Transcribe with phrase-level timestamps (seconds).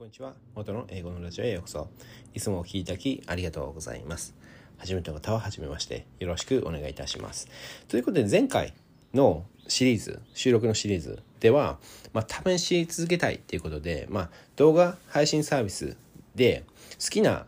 [0.00, 0.32] こんにちは。
[0.54, 1.86] 元の英語のラジオへようこそ。
[2.32, 4.34] いつもお聞きいただきありがとうございます。
[4.78, 7.48] 初めての方は初めましてよろしくお願いいたします。
[7.86, 8.72] ということで前回
[9.12, 11.78] のシリーズ、収録のシリーズでは、
[12.14, 15.98] まあ、試し続けたいということで、まあ、動画配信サービス
[16.34, 16.64] で
[16.98, 17.44] 好きな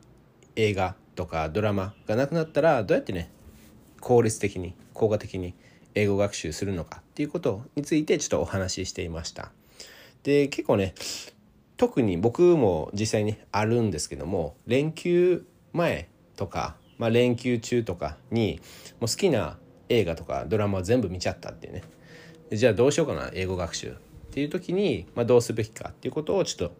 [0.54, 3.30] 映画とかドラマがなくなったらどうやってね、
[4.02, 5.54] 効率的に、効果的に
[5.94, 9.52] 英語学習するのかっていうことについてちょっとお話ししていました。
[10.22, 10.92] で、結構ね、
[11.76, 18.60] 特に僕も実際にあるんですけども連休前とか、まあ、連休中とかに
[19.00, 21.82] もう好きな映画とかドラマ全部見ちゃったっていうね。
[22.52, 23.94] じゃあどうしようかな英語学習っ
[24.30, 26.74] ていう時に、まあ、どうすべきかっていうことをちょっと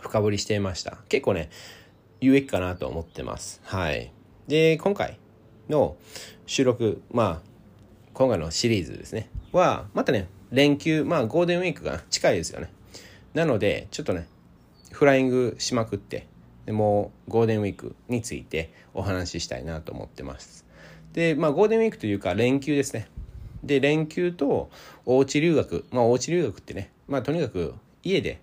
[0.00, 0.98] 深掘りしていました。
[1.08, 1.50] 結構ね
[2.20, 3.60] 有益かなと思ってます。
[3.64, 4.12] はい。
[4.46, 5.18] で今回
[5.68, 5.96] の
[6.46, 7.48] 収録まあ
[8.14, 9.30] 今回のシリーズですね。
[9.52, 12.70] はまたね連休まあゴールデンウィークが近いですよね。
[13.36, 14.26] なので、ちょっとね、
[14.92, 16.26] フライングしまくって、
[16.64, 20.64] でもうゴールデンウィークについてお話ししたいなと思ってます。
[21.12, 23.08] で、まあゴールデンウィークというか連休ですね。
[23.62, 24.70] で、連休と
[25.04, 25.84] おうち留学。
[25.90, 28.40] まあおうち留学ってね、まあとにかく家で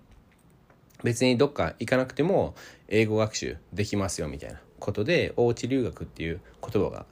[1.02, 2.54] 別にどっか行かなくても
[2.86, 7.04] 英語学習できますよみたいなことで、おうち留学っていう言葉が、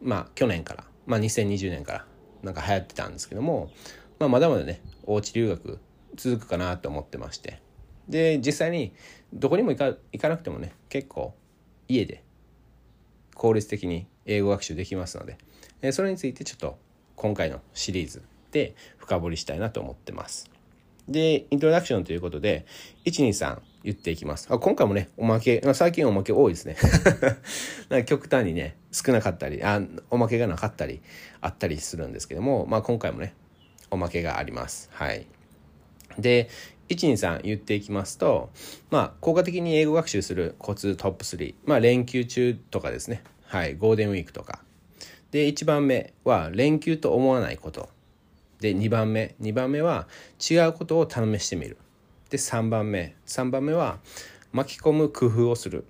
[0.00, 2.06] まあ去年から、まあ2020年から
[2.44, 3.72] なんか流行ってたんですけども、
[4.20, 5.80] まあまだまだね、おうち留学
[6.16, 7.60] 続くかなと思ってまして。
[8.08, 8.92] で実際に
[9.32, 11.34] どこにも行か行かなくてもね結構
[11.88, 12.22] 家で
[13.34, 15.38] 効率的に英語学習できますので。
[15.82, 16.78] えそれについてちょっと
[17.16, 20.50] 今回のシリーズで深掘りしたいなと思ってます。
[21.08, 22.66] でイントロダクションということで
[23.04, 24.48] 123言っていきます。
[24.50, 26.76] あ今回もねおまけ最近おまけ多いですね。
[27.88, 31.00] なんか極端にね少なかったりあおまけがなかったり
[31.40, 33.34] あったりするんですけどもまあ今回もね
[33.90, 34.90] おまけがあります。
[34.92, 35.26] はい。
[36.18, 36.48] で
[36.88, 38.50] 123言っていきますと
[38.90, 43.22] まあ効果的に英語学習するコツトップ3まあ連休中とかですね。
[43.46, 44.60] はいゴールデンウィークとか。
[45.30, 47.88] で1番目は連休と思わないこと。
[48.60, 49.34] で2番目。
[49.40, 50.08] 2番目は
[50.50, 51.76] 違うことを試してみる。
[52.30, 53.14] で3番目。
[53.26, 53.98] 3番目は
[54.52, 55.84] 巻き込む工夫をする。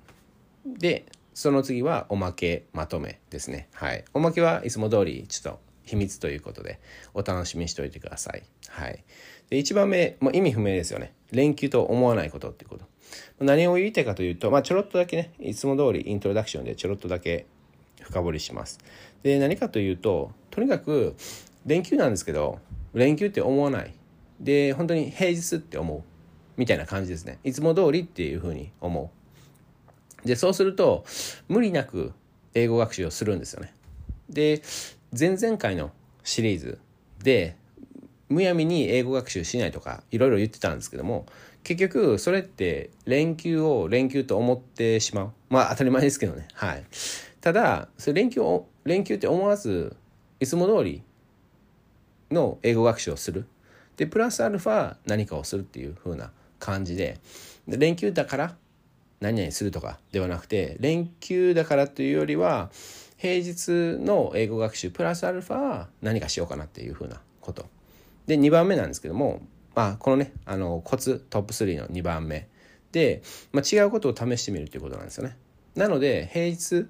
[0.66, 3.68] でその次はおまけまとめですね。
[3.74, 4.04] はい。
[4.14, 6.78] おまけはいつも通りちょっと秘密ということで
[7.14, 9.02] お楽しみにしておいてくださいはい
[9.50, 11.12] で1番目、もう意味不明ですよね。
[11.30, 12.84] 連休と思わないことっていうこと。
[13.38, 17.46] 何を言いたいかというと、まあ、ちょろっとだけね、いつも通りイントロダクションでちょろっとだけ
[18.00, 18.80] 深掘りします。
[19.22, 21.14] で、何かというと、とにかく
[21.64, 22.58] 連休なんですけど、
[22.92, 23.94] 連休って思わない。
[24.40, 26.02] で、本当に平日って思う。
[26.56, 27.38] みたいな感じですね。
[27.44, 29.12] いつも通りっていうふうに思
[30.24, 30.26] う。
[30.26, 31.04] で、そうすると、
[31.48, 32.12] 無理なく
[32.54, 33.72] 英語学習をするんですよね。
[34.28, 34.62] で、
[35.16, 35.90] 前々回の
[36.24, 36.78] シリーズ
[37.22, 37.56] で、
[38.28, 41.26] むやみに英語学習しないとかいろいろ言ってたんですけども
[41.62, 45.32] 結局それって連休を連休と思ってしまう。
[45.48, 46.46] まあ当たり前ですけどね。
[46.54, 46.84] はい。
[47.40, 49.96] ただそれ連休を連休って思わず
[50.38, 51.02] いつも通り
[52.30, 53.46] の英語学習をする。
[53.96, 57.18] でプラスアルファ何かをするっていう風な感じで。
[57.66, 58.56] で連休だから
[59.20, 62.70] 何々するとかではなくて連休だからというよりは
[63.16, 67.66] 平日の英語学習プラスアルファ何かしようかなっていう風なこと
[68.26, 69.40] で2番目なんですけども、
[69.74, 72.48] まあ、このねあのコツトップ3の2番目
[72.92, 73.22] で、
[73.52, 75.36] まあ、違うことを試してみるということなんですよね。
[75.74, 76.86] なので平日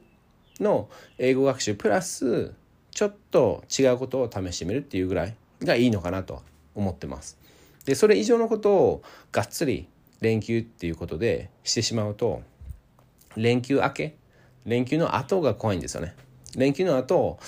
[0.60, 0.88] の
[1.19, 2.54] 英語学習プラス
[2.91, 6.43] ちょっと違うことを試してみるっていうぐらいがいいのかなと
[6.75, 7.38] 思ってます。
[7.84, 9.88] でそれ以上のことをがっつり
[10.20, 12.43] 連休っていうことでしてしまうと
[13.37, 14.16] 連休明け
[14.66, 16.15] 連休の後が怖いんですよね。
[16.56, 17.38] 連休の後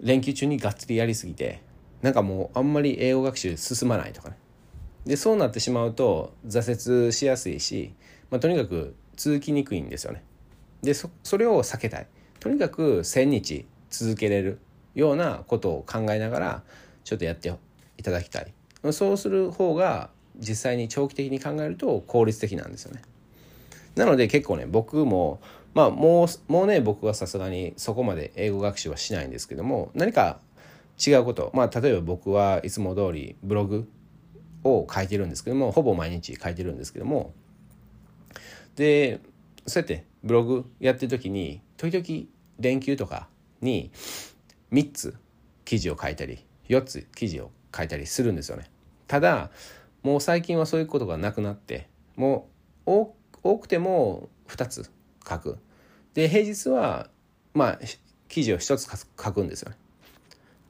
[0.00, 1.62] 連休中にがっつりやりすぎて
[2.02, 4.36] なんかもうあんまり英語学習進まないとかね。
[5.06, 7.94] でそうなってしまうと挫折しやすいし、
[8.30, 10.22] まあ、とにかく続きにくいんですよね。
[10.82, 11.08] でそ
[11.38, 12.06] れを避けたい。
[12.40, 14.58] とにかく1,000日続けれる
[14.94, 16.62] ようなことを考えながら
[17.04, 17.52] ちょっとやって
[17.96, 18.52] いただきたい。
[18.92, 23.02] そうする方が実際に長期的に考えると効率的なんですよね。
[23.96, 25.40] なので結構ね僕も
[25.74, 30.40] まあもうもうね僕はさすがにそこまで英語学習はしないんですけども何か
[31.04, 33.88] 違うことまあ例えば僕はいつも通りブログ
[34.64, 37.32] を書いてるんですけどもほぼ毎日書いてるんですけども
[38.76, 39.20] で
[39.66, 42.28] そうやってブログやってる時に時々
[42.58, 43.28] 連休とか
[43.60, 43.90] に
[44.72, 45.16] 3つ
[45.64, 48.70] 記事を書いたり4つ記事を書いたりするんですよね。
[49.06, 49.50] ただ
[50.02, 52.48] もう最近はそういうことがなくなっても
[52.86, 54.90] う多くても2つ
[55.28, 55.58] 書く。
[56.14, 57.08] で平日は
[57.54, 57.78] まあ
[58.28, 58.88] 記事を1つ
[59.22, 59.76] 書くんですよね。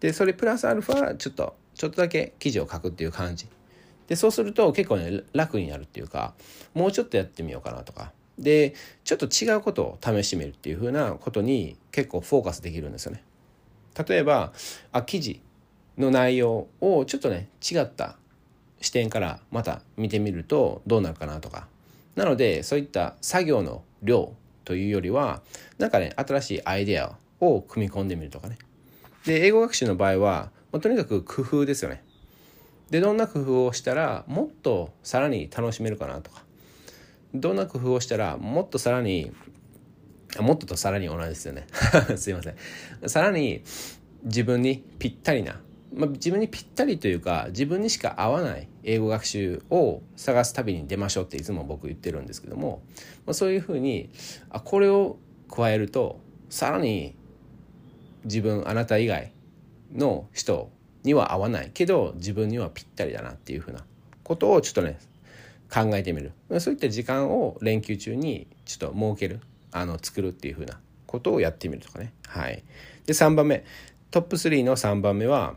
[0.01, 3.49] でそれプラスアルファちょっとちょっとだけ記事を書くっていう感じ。
[4.09, 6.35] でそうすると結構ね楽になるっていうか
[6.75, 8.13] もうちょっとやってみようかなとか。
[8.39, 13.23] でちょっと違うことを試してみるっていう風なことに結構フォーカスできるんですよね。
[14.09, 14.53] 例えば
[14.93, 15.41] あ記事
[15.97, 18.17] の内容をちょっとね違った
[18.81, 21.67] 視点からまた見てみるとどうなるかなとか。
[22.15, 24.33] なのでそういった作業の量
[24.69, 25.41] というよりは
[25.79, 28.59] なんかね新しいアイデアを組み込んでみるとかね。
[29.25, 32.05] で英語学習の場合は、まあ、とにかく工夫ですよね。
[32.91, 36.43] でどんな工夫をしたらもっとさらに楽しめるかなとか。
[37.35, 39.33] どんな工夫をしたらもっとさらに
[40.39, 41.67] もっととさらに同じですよね。
[42.17, 43.09] すいません。
[43.09, 43.63] さらに
[44.25, 45.59] 自分にぴったりな、
[45.95, 52.83] まあ、自分にぴったりというか自分にしか合わない英語学習を探す旅に出ましょうっていつも僕言ってるんですけども、
[53.27, 54.11] まあ、そういうふうに
[54.51, 55.17] あこれを
[55.51, 56.21] 加えると
[56.51, 57.15] さらに
[58.25, 59.33] 自分あなた以外
[59.95, 60.71] の人
[61.05, 63.85] には合わないけど自分にはぴったりだなっていうふうな
[64.23, 64.99] ことをちょっとね
[65.73, 66.33] 考えてみる。
[66.61, 72.13] そういった時間を連休中にちょっと設けるあの作るっていうふうなことをやってみるとかね。
[72.27, 72.63] はい。
[73.07, 73.65] で3番目。
[74.11, 75.55] トップ3の3番目は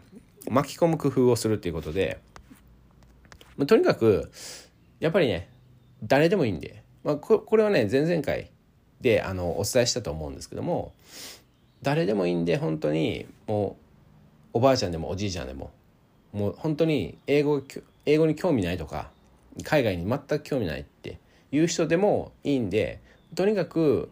[0.49, 2.19] 巻き込む工夫をするっていうことで
[3.57, 4.31] まとにかく
[4.99, 5.49] やっぱりね
[6.03, 8.49] 誰でもいいんで、まあ、これはね前々回
[9.01, 10.93] であのお伝えしたと思うんですけども
[11.81, 13.77] 誰でもいいんで本当にも
[14.53, 15.71] うおばあちゃんでもおじいちゃんでも
[16.33, 17.61] もう本当に英語
[18.05, 19.09] 英語に興味ないとか
[19.63, 21.19] 海外に全く興味ないって
[21.51, 22.99] いう人でもいいんで
[23.35, 24.09] とにかく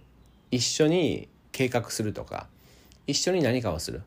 [0.51, 2.47] 一緒に計画するとか
[3.07, 4.01] 一緒に何かをする。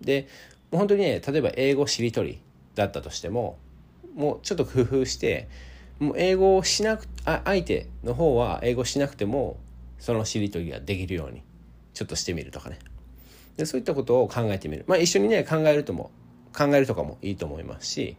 [0.00, 0.28] で
[0.70, 2.40] 本当にね例えば英語しりとり
[2.74, 3.58] だったとしても
[4.14, 5.48] もうちょっと工夫して
[5.98, 9.58] もう英語をしなくあ相手の方は英語しなくても
[9.98, 11.42] そのしりとりができるように
[11.92, 12.78] ちょっとしてみるとかね。
[13.56, 14.84] でそういったことを考えてみる。
[14.86, 16.10] まあ一緒にね考えるとも
[16.56, 18.16] 考えるとかもいいと思いますし、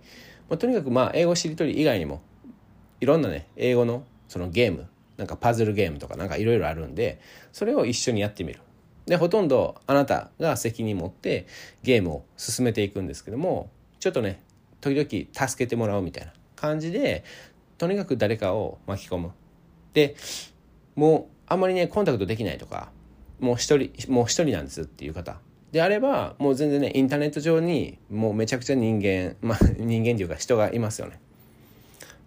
[0.50, 2.22] まあ、とにかくまあ英語しりとり以外にも
[3.00, 4.88] いろんなね英語のそのゲーム
[5.18, 7.20] なんかパズルゲームとかなんかいろいろあるんで
[7.52, 8.60] それを一緒にやってみる。
[9.12, 11.46] でほとんどあなたが責任持って
[11.84, 13.70] ゲームを進めていくんですけども
[14.00, 14.42] ちょっとね
[14.80, 17.26] 時々助けてもらうみたいな感じで
[17.78, 19.32] とにかく誰かを巻き込む。
[19.92, 20.16] で
[20.96, 22.90] もうあんまりねコンタクトできないとか
[23.42, 25.42] もう一人もう一人なんですっていう方。
[25.74, 31.20] であればもう全然ねインターネット上にもうめちゃくちゃ人間 まあ人間っていうか人がいますよね。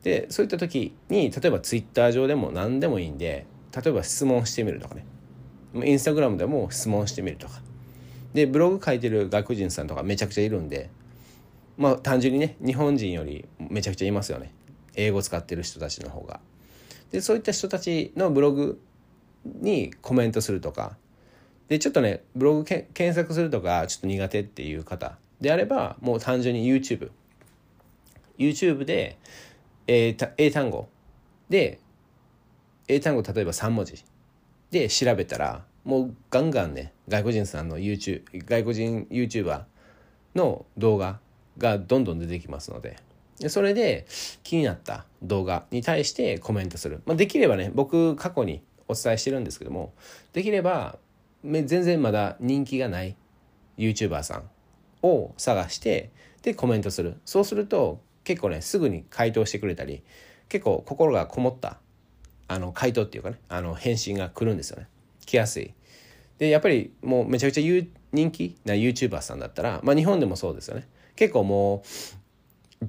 [0.03, 5.07] でそういった時に例えばツイッター上でも何でもいいんで例えば質問してみるとかね。
[5.75, 7.61] インスタグラムでも質問してみるとか。
[8.33, 10.91] でブログ書いてる外国人さんとかめちゃくちゃいるんで
[11.77, 14.53] まあ単純にね日本人よりめちゃくちゃいますよね。
[14.97, 16.41] 英語使ってる人たちの方が。
[17.11, 18.81] でそういった人たちのブログ
[19.45, 20.97] にコメントするとか。
[21.69, 27.11] でちょっとねブログけ検索するとかちょっと苦手っていう方であればもう単純に YouTube
[28.39, 29.17] YouTube で
[29.87, 30.89] 英英単語。
[31.49, 31.79] で
[32.89, 34.05] 英単語例えば3文字。
[34.75, 39.63] で調べたらもうガンガンね外国人さんの YouTube 外国人 YouTuber
[40.35, 41.21] の動画
[41.59, 42.97] がどんどん出てきますので
[43.49, 44.05] それで
[44.43, 49.93] 気になった動画に対してコメントする、まあ、できればね僕過去にお伝えしてるんですけども
[50.33, 50.99] できれば
[51.45, 53.17] 全然まだ人気がない
[53.79, 54.51] YouTuber さん
[55.07, 56.11] を探して
[56.43, 57.17] でコメントする。
[57.25, 60.03] そうすると結構ねすぐに回答してくれたり
[60.49, 61.79] 結構心がこもった
[62.55, 64.87] あの回答っていうかねあの返信が来るんですよね。
[65.27, 65.75] 来やすい。
[66.39, 70.87] でやっぱりもうめちゃくちゃ人気な YouTuber さんだったらまあ日本でもそうですよね。
[71.17, 71.83] 結構も
[72.81, 72.87] う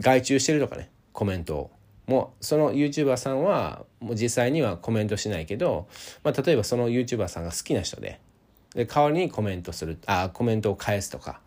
[0.00, 1.70] 外注してるとかねコメントを。
[2.06, 5.88] もうその YouTuber さんはもう実際にはコメントしないけど、
[6.22, 8.20] まあ、例えばその YouTuber さんが好きな人で
[8.74, 11.40] で代わりにコメントするあコメントを返すとか。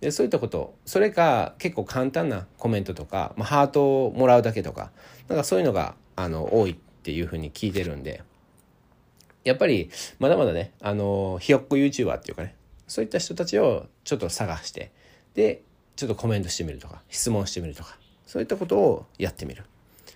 [0.00, 0.76] でそういったこと。
[0.86, 4.92] それか結構簡単なコメントとか、まあ、ハートをもらうだけとか。
[5.26, 8.22] なんかそういうのがあの多いっていうふうに聞いてるんで
[9.44, 12.56] やっぱりまだまだねあのひよっこ YouTuber っていうかね
[12.88, 14.90] そういった人たちをちょっと探して
[15.34, 15.62] で
[15.94, 17.96] ちょっとコメントしてみるとか質問してみるとか
[18.26, 19.64] そういったことをやってみる。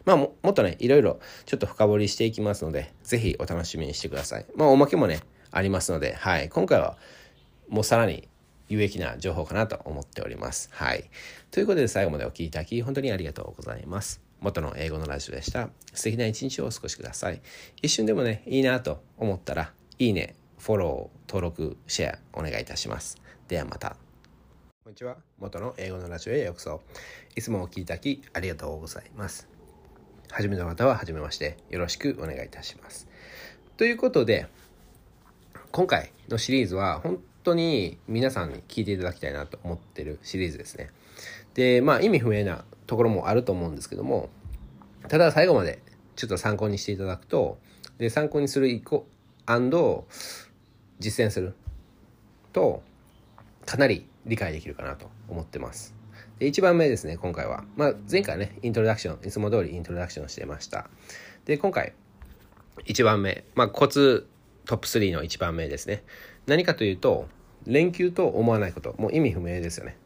[0.05, 4.47] まあもっとね、いろいろちょっと深掘りしていきますので、ぜひお楽しみにしてください。
[4.55, 6.49] まあおまけもね、ありますので、はい。
[6.49, 6.99] 今回は
[7.69, 8.29] もうさらに
[8.69, 10.69] 有益な情報かなと思っております。
[10.73, 11.09] はい。
[11.51, 14.32] ということで最後までお聴きいただき本当にありがとうございます。
[14.43, 15.71] 元の英語のラジオでした。
[15.95, 17.41] 素敵な一日をお過ごしください。
[17.81, 23.23] 一瞬でもね、いいなと思ったら、いいね、フォロー、登録、シェアお願いいたします。
[23.47, 23.97] ではまた。
[24.83, 25.17] こんにちは。
[25.39, 26.83] 元の英語のラジオへようこそ。
[27.37, 29.49] いつもお聴きいただきありがとうございます。
[30.29, 31.57] 初めの方は初めまして。
[31.71, 33.07] よろしくお願いいたします。
[33.77, 34.49] ということで、
[35.71, 40.91] 今回のシリーズは本当に皆さんに聞いていただきたいなと思ってるシリーズですね。
[41.55, 44.29] で、まあ意味不明なところもあると思うんですけども
[45.09, 45.81] ただ最後まで
[46.17, 47.59] ちょっと参考にしていただくと
[47.99, 49.07] で参考にする一個
[50.99, 51.55] 実践する
[52.53, 52.83] と
[53.65, 55.95] かなり理解できるかなと思ってます。
[56.39, 60.89] で1番目ですね今回は、まあ、前回ねイントロダクションいつも通りイントロダクションしてました。
[61.45, 61.95] で今回
[62.85, 64.29] 1番目、まあ、コツ
[64.65, 66.03] トップ3の1番目ですね。
[66.47, 67.27] 何かというと
[67.65, 68.95] 連休と思わないこと。
[68.99, 69.97] もう意味不明ですよね。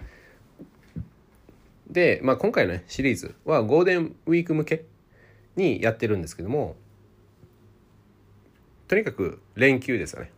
[1.97, 4.85] で、まあ、今回の、ね、シリーズはゴールデンウィーク向け
[5.57, 6.77] にやってるんですけども
[8.87, 10.31] とにかく連休ですよね。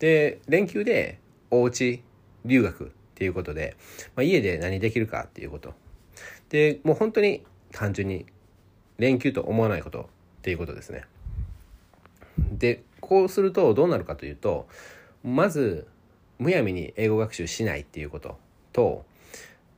[0.00, 1.18] で連休で
[1.50, 2.02] おうち
[2.44, 3.74] 留学っていうことで、
[4.14, 5.72] まあ、家で何できるかっていうこと。
[6.50, 8.26] でもう本当に単純に
[8.98, 10.04] 連休と思わないことっ
[10.42, 11.06] ていうことですね。
[12.38, 14.68] でこうするとどうなるかというと
[15.24, 15.86] まず
[16.38, 18.36] むやみに英語学習しないっていうこと
[18.74, 19.06] と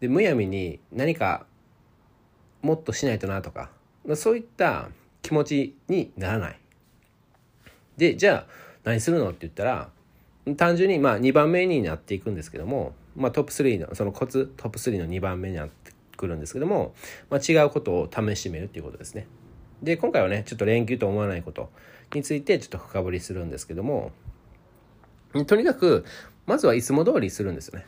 [0.02, 1.46] でむやみに何か
[2.60, 3.70] もっとしないとなとか
[4.16, 4.88] そういった
[5.22, 6.58] 気持ちにならない
[7.96, 9.90] でじゃあ何するのって言ったら
[10.56, 16.96] 単純にまあ2番目になっていくんですけども、まあ、トップ3のそのコツトップ3の2番目になってくるんですけども、
[17.30, 19.28] まあ、違うことを試してみるっていうことですね。
[19.84, 21.70] で今回はねちょっと連休と思わないこと
[22.12, 24.10] についてちょっと深掘りするんですけども
[25.46, 26.04] とにかく
[26.46, 27.86] まずはいつも通りするんですよね。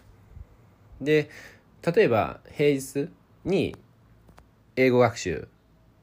[1.01, 1.29] で
[1.85, 3.11] 例えば平日
[3.45, 3.77] に
[4.77, 5.49] 英語学習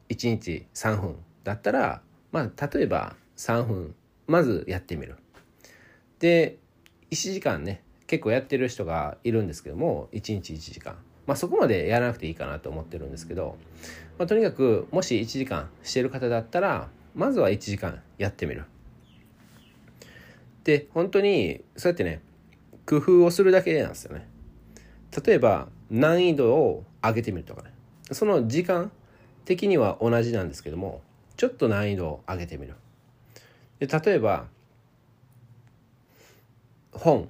[0.10, 3.96] 1日3分だったらまあ例えば3分
[4.28, 5.16] まずやってみる。
[6.20, 6.58] で
[7.10, 10.98] 1時間ね結構やってる人がいるんですけども1日1時間。
[11.26, 13.58] まあそこまでやらなくていいかなと思ってるんですけど、
[14.20, 18.66] まあ、とにかくもし1時間してる方だったらまずは1時間やってみる。
[20.64, 22.22] で本当にそうやってね
[22.86, 24.31] 工夫をするだけなんですよね。
[25.26, 27.72] 例えば難易度を上げてみるとかね。
[28.12, 28.92] その時間
[29.46, 31.02] 的には同じなんですけども
[31.38, 32.76] ちょっと難易度を上げてみる。
[33.80, 34.48] で例えば
[36.92, 37.30] 本。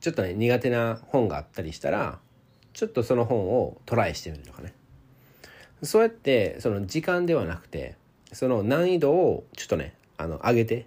[0.00, 2.20] ちょっとね苦手な本があったりしたら
[2.72, 4.72] ちょっとその本をトライしてみるとかね。
[5.82, 7.96] そうやってその時間ではなくて
[8.32, 10.86] その難易度をちょっとねあの上げて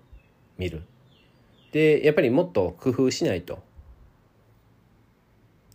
[0.57, 0.83] みる。
[1.71, 3.59] でやっぱりもっと工夫しないと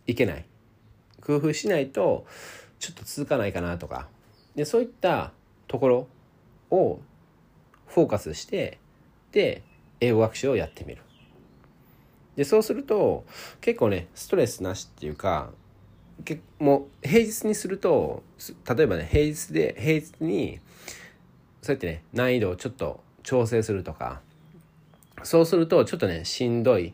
[0.06, 0.44] いけない。
[1.20, 2.26] 工夫しないと
[2.78, 4.08] ちょっと続かないかなとか。
[4.54, 5.32] でそういった
[5.68, 6.08] ところ
[6.70, 7.00] を
[7.86, 8.78] フォーカスして
[9.32, 9.62] で
[10.00, 11.02] 英語学習をやってみる。
[12.36, 13.24] でそうすると
[13.60, 15.50] 結構ねストレスなしっていうか
[16.58, 18.22] もう平日にすると
[18.68, 20.60] 例えばね平日で平日に
[21.62, 24.20] そうやってね難易度をちょっと調整するとか。
[25.22, 26.92] そうするとちょっとねしんどいっ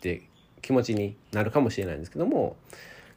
[0.00, 0.22] て
[0.62, 2.56] 気持ちになるかもしれないんですけども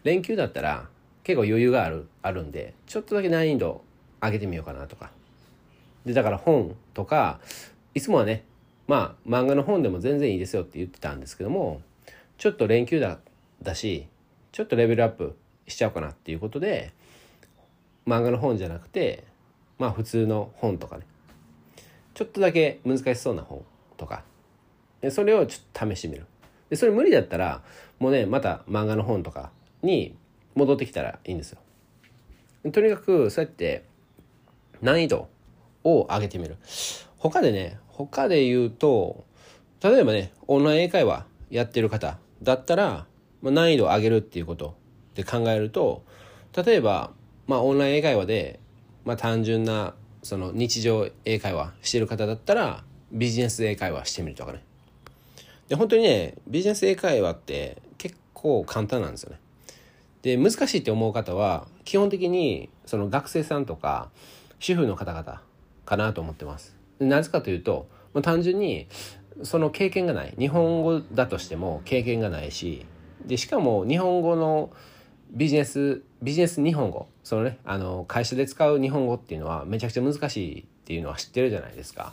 [0.04, 0.88] 連休だったら
[1.24, 3.84] 結構余裕があるあるんでちょっとだけ難易度
[4.22, 5.12] 上げてみようかなとか。
[6.06, 7.40] でだから本とか
[7.94, 8.44] いつもはね
[8.88, 11.82] まあ漫画の本でも全然いいですよって言ってたんですけども
[12.40, 13.20] ちょっと連休だ
[13.62, 14.08] だし
[14.52, 16.92] ちょっとレベルアップしちゃおうかなっていうことで
[18.08, 19.24] 漫画の本じゃなくて
[19.78, 21.06] まあ普通の本とかね。
[22.14, 23.64] ちょっとだけ難しそうな本
[23.98, 24.24] とか。
[25.10, 26.26] それをちょっと試してみる。
[26.72, 27.62] でそれ無理だったら
[28.00, 29.52] もうねまた漫画の本とか
[29.84, 30.16] に
[30.56, 31.60] 戻ってきたらいいんですよ。
[32.72, 33.84] とにかくそうやって
[34.82, 35.28] 難易度
[35.84, 36.56] を上げてみる。
[37.18, 39.26] 他でね他で言うと
[39.84, 43.06] 例えばねオンライン英会話やってる方だったら、
[43.42, 44.76] ま、難易度を上げるっていうこと
[45.14, 46.04] で考えると
[46.56, 47.12] 例えば、
[47.48, 48.60] まあ、オンライン英会話で、
[49.04, 54.64] まあ、単純なその日常英会話してる方だったらビジネス英会話してみるとかね。
[55.72, 59.40] で本当にねビジネス英会話って結構簡単なんですよね。
[60.22, 64.10] で難しいって思う方は基本的にその学生さんとか
[64.60, 65.42] 主婦の方々
[65.86, 66.76] かなと思ってます。
[67.00, 68.90] なぜかというと、ま、単純に
[69.44, 70.34] その経験がない。
[70.38, 72.86] 日本語だとしても経験がないし
[73.26, 74.72] でしかも日本語の
[75.30, 82.12] ビジネスビジネス日本語そのねあの会社で使う日本語っていうのはめちゃくちゃ難しいっていうのは知ってるじゃないですか。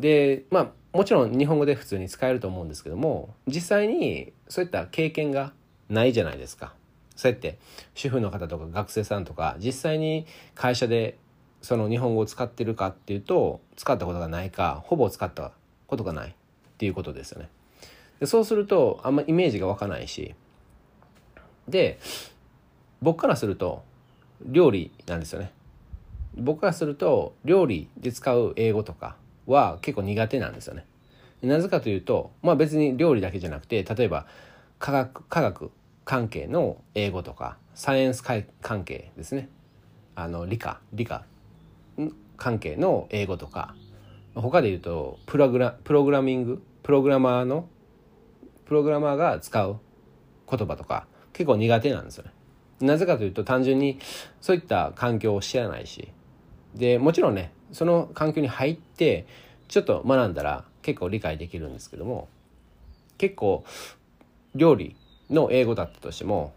[0.00, 5.52] でまあもちろん日本語で普通に使えると思うんですけども実際にそういった経験が
[5.90, 6.72] ないじゃないですか。
[7.16, 7.58] そうやって
[7.94, 11.18] 主婦の方とか学生さんとか実際に会社で
[11.60, 15.52] その日本語を使ってるかっていうと使ったことがないかほぼ使った
[15.86, 16.32] ことがないっ
[16.78, 17.50] ていうことですよね。
[18.20, 20.34] でそうするとあんまイメージが湧かないし
[21.68, 21.98] で
[23.02, 23.82] 僕からすると
[24.46, 25.52] 料理なんですよね。
[26.38, 30.86] 僕からすると料理で使う英語とかは結構苦手なんですよね。
[31.42, 34.26] なぜかというとまあ別に料理だけじゃなくて例えば
[34.78, 35.70] 科学科学
[36.04, 38.44] 関係の英語とかサイエンス関
[38.84, 39.48] 係ですね
[40.14, 41.24] あの理科理科
[42.36, 43.74] 関係の英語とか
[44.34, 47.68] 他で言うとプログラプログラミングプログラマーの
[48.64, 49.78] プログラマーが使う
[50.50, 52.30] 言葉とか結構苦手なんですよね。
[52.80, 53.98] なぜかというと単純に
[54.40, 56.12] そういった環境を知らないし
[56.74, 59.26] でもちろんねその環境に入って
[59.68, 62.28] ちょっと学んだら結構理解できるんですけども
[63.18, 63.64] 結構
[64.54, 64.96] 料理
[65.30, 66.52] の英語だったとしても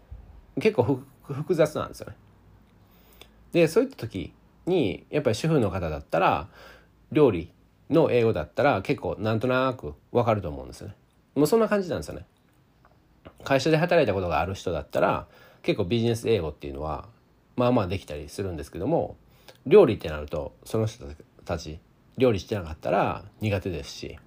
[0.60, 2.16] 結構複雑なんですよね。
[3.52, 4.32] でそういった時
[4.66, 6.48] にやっぱり主婦の方だったら
[7.10, 7.50] 料理
[7.88, 10.94] の英語だったら結構なんとなくわかると思うんですよね。
[11.34, 12.24] もうそんな感じなんですよね。
[13.42, 15.26] 会社で働いたことがある人だったら
[15.62, 17.08] 結構ビジネス英語っていうのは
[17.56, 19.16] まあまあできたりするんですけども
[19.70, 21.04] 料理ってなるとその人
[21.44, 21.78] たち
[22.18, 24.18] 料理してなかったら苦手ですし。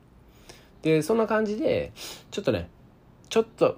[0.82, 1.92] でそんな感じで
[2.32, 2.70] ちょっとね
[3.30, 3.78] ちょっと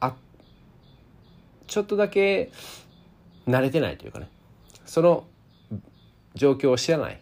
[0.00, 0.14] あ
[1.66, 2.50] ちょっとだけ
[3.46, 4.28] 慣れてないというかね。
[4.84, 5.26] その
[6.34, 7.20] 状況を知らない。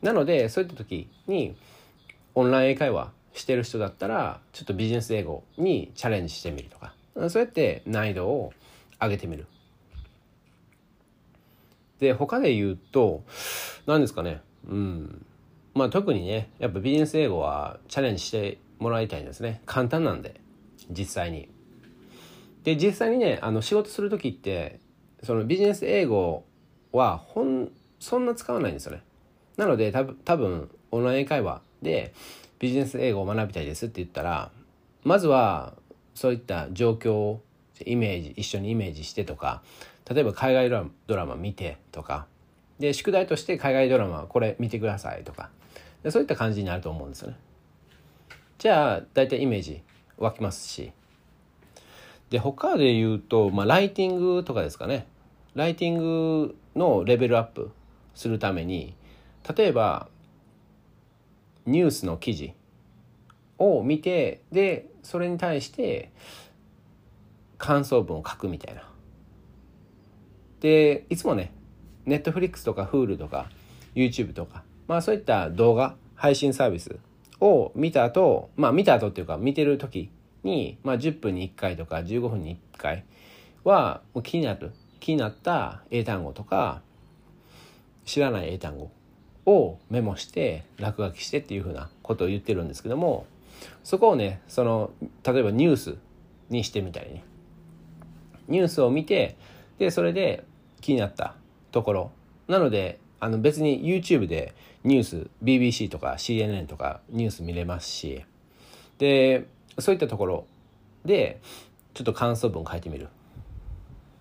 [0.00, 1.56] なのでそういった時に
[2.34, 6.94] オンライン英会話してる人だったらちょっとビジネス英語にチャレンジしてみるとか。
[7.28, 8.52] そうやって難易度を
[9.00, 9.46] 上げてみる。
[12.02, 13.22] で他で言うと
[13.86, 15.24] 何ですかねうん
[15.72, 20.40] まあ特にねやっぱビジネス英語はチャレンジしてもらいたいんですね簡単なんで
[20.90, 21.48] 実際に。
[22.64, 24.80] で実際にねあの仕事する時って
[25.22, 26.44] そのビジネス英語
[26.90, 29.02] はほんそんな使わないんですよね。
[29.56, 32.12] なので多分多分オンライン会話で
[32.58, 34.50] ビジネス英語を学びたいですって言ったら
[35.04, 35.74] まずは
[36.14, 37.42] そういった状況を
[37.86, 39.62] イメージ一緒にイメージしてとか
[40.08, 40.70] 例えば海外
[41.06, 42.26] ドラマ見てとか
[42.78, 45.50] で宿題として海外ドラマこれ見てくださいとか
[46.02, 47.36] でそういった感じになると思うんですよね。
[48.58, 49.82] じゃあ大体イメージ
[50.18, 50.92] 湧きますし
[52.30, 55.06] で他で言うと、まあ、ライティングとかですかね
[55.54, 57.70] ライティングのレベルアップ
[58.14, 58.94] するために
[59.56, 60.08] 例えば
[61.66, 62.54] ニュースの記事
[63.58, 66.10] を見てでそれに対して
[67.58, 68.91] 感想文を書くみたいな。
[70.62, 71.52] でいつもね
[72.06, 73.50] ネットフリックスとか Hulu とか
[73.96, 76.98] YouTube とかまあそういった動画配信サービス
[77.40, 80.08] を見た後まあ見た後っていうか見てる時
[80.44, 83.04] に、まあ、10分に1回とか15分に1回
[83.64, 84.70] はもう気になる
[85.00, 86.80] 気になった英単語とか
[88.04, 88.92] 知らない英単語
[89.46, 93.26] をメモして落書きしてっていうふうなことを言ってるんですけども
[93.82, 94.92] そこをねその
[95.24, 95.96] 例えばニュース
[96.50, 97.24] にしてみたりね。
[98.46, 99.36] ニュースを見て
[99.78, 100.44] でそれで
[100.82, 101.34] 気になった
[101.70, 102.10] ところ。
[102.46, 108.24] なのであの別に YouTube でニュース BBC とか CNN とかニュース見れますし。
[108.98, 109.46] で
[109.78, 110.46] そういったところ
[111.04, 111.40] で
[111.94, 113.08] ちょっと感想文書いてみる。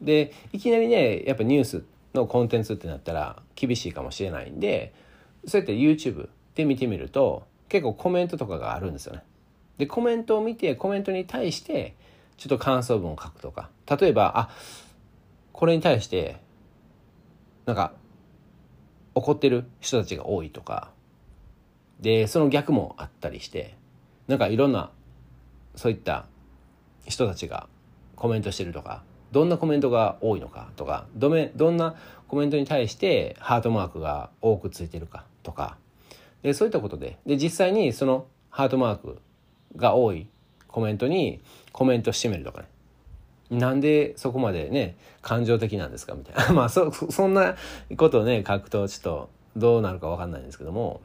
[0.02, 4.94] でいきなりねやっぱニュースのコンテンツってなったら厳しいかもしれないんで
[5.46, 9.24] そうやって YouTube で見てみると結構コメントとかがあるんですよね。
[9.78, 11.96] でコメントを見てコメントに対して
[12.38, 13.70] ちょっと感想文を書くとか。
[14.00, 14.50] 例えばあ
[15.54, 16.38] これに対して
[17.66, 17.94] なんか
[19.14, 20.90] 怒ってる人たちが多いとか。
[22.00, 23.76] でその逆もあったりして
[24.28, 24.90] なんかいろんな
[25.76, 26.26] そういった
[27.06, 27.68] 人たちが
[28.16, 31.96] コメントしてるとかどんなコメントが多いのかとかどめどんな
[32.28, 35.78] コメントに対してハートマークが多くついてるかとか。
[36.42, 37.20] でそういったことで。
[37.26, 39.20] で実際にそのハートマーク
[39.76, 40.28] が多い
[40.68, 42.68] コメントにコメントしてみるとかね。
[43.52, 46.54] なんでそこまでね感情的なんですかみたいな。
[46.56, 47.56] まあそそんな
[47.98, 51.02] ことをね書くとちょっとどうなるか分かんないんですけども。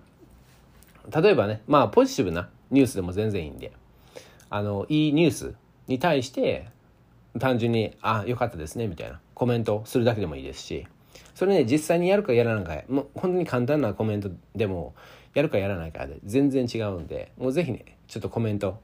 [1.15, 3.73] 例えばねまあポジティブなニュースでも全然いいんで。
[4.49, 5.55] あのいいニュース
[5.89, 6.69] に対して
[7.41, 9.21] 単純に「あよかったですね」みたいな。
[9.35, 10.87] コメントするだけでもいいですし。
[11.35, 14.95] それね実際にやるかやらないかもう本当に簡単なコメントでも
[15.35, 18.81] やるかやらないかで全然違うんでもうぜひねちょっとコメント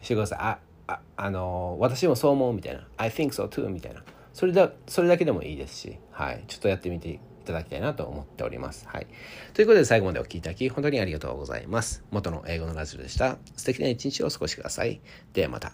[0.00, 0.38] してください。
[0.40, 0.58] あ
[0.90, 8.86] ああの私もそう思うみたいな I think so too みたいなそれだそれだけでもいいですし、はい、ちょっとやってみていただきたいなと思っております。
[8.88, 9.06] はい。
[9.54, 12.04] ということで最後までお聴きいただき本当にありがとうございます。
[12.10, 13.38] 元の英語のラジオでした。
[13.56, 15.00] 素敵な一日をお過ごしください。
[15.32, 15.72] ではまた。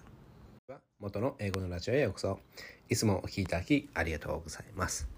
[1.01, 2.39] 元の英語のラジオへようこそ。
[2.89, 5.09] いつもお聴きいただきありがとうございます。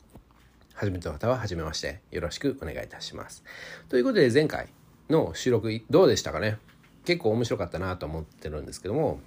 [0.74, 3.44] 初めての方は初めましてよろしくお願いいたします。
[3.88, 4.68] ということで前回
[5.10, 6.58] の収録どうでしたかね？
[7.04, 9.20] 結構面白かったなと思ってるんですけども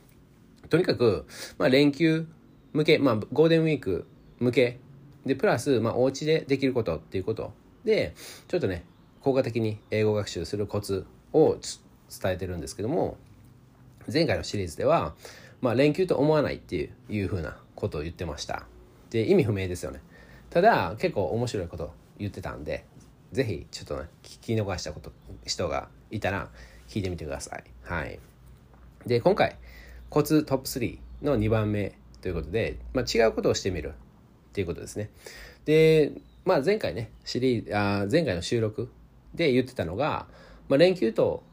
[0.71, 1.27] とにかく、
[1.60, 2.25] まあ、連休
[2.73, 4.07] 向け、まあ、ゴールデンウィーク
[4.39, 4.79] 向け。
[5.25, 7.53] でプラス、まあ、お家でできることっていうこと。
[7.84, 8.15] で
[8.47, 8.86] ちょっとね
[9.19, 11.57] 効果的に英語学習するコツを
[12.10, 13.17] 伝えてるんですけども
[14.12, 15.13] 前回のシリーズでは
[15.62, 18.65] まあ、連休と思わないっていういうふうなことを言ってました。
[19.12, 20.01] で意味不明ですよね。
[20.49, 22.86] ただ結構面白いこと言ってたんで
[23.31, 25.12] 是非ちょっとね聞き逃したこと
[25.45, 26.49] 人がいたら
[26.88, 27.63] 聞いてみてください。
[27.84, 28.19] はい。
[29.05, 29.55] で今回
[30.12, 35.10] コツトップ3の2番目ということで、まあ、違うことをしてみるっていうことですね。
[35.63, 36.12] で、
[36.43, 38.91] まあ、前回ねシリーあ前回の収録
[39.34, 40.28] で言ってたのが、
[40.67, 41.43] まあ、連休と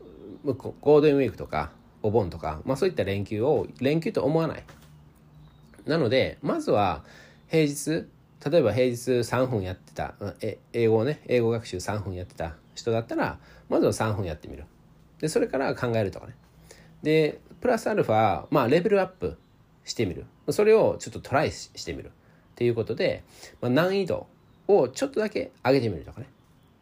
[0.45, 1.71] ゴールデンウィークとか
[2.03, 4.65] お盆とか、まあ、そういった連休を連休と思わない。
[5.87, 7.05] なのでまずは
[7.47, 8.09] 平日
[8.45, 14.65] 例えば平日3分やってたえ英語をね英語学習3分やってた人だったらまずは3分やってみる。
[15.21, 16.35] でそれから考えるとかね。
[17.03, 19.39] でプラスアルファまあレベルアップ
[19.85, 20.27] してみる。
[20.51, 22.11] それをちょっとトライしてみる。
[22.11, 22.11] っ
[22.59, 23.23] ていうことで、
[23.61, 24.27] まあ、難易度
[24.67, 26.27] をちょっとだけ上げてみるとかね。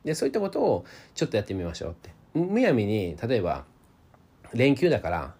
[0.07, 2.11] でそういったことをちょっとやってみましょうって。
[2.33, 3.65] むやみに例えば
[4.55, 5.35] 連休だから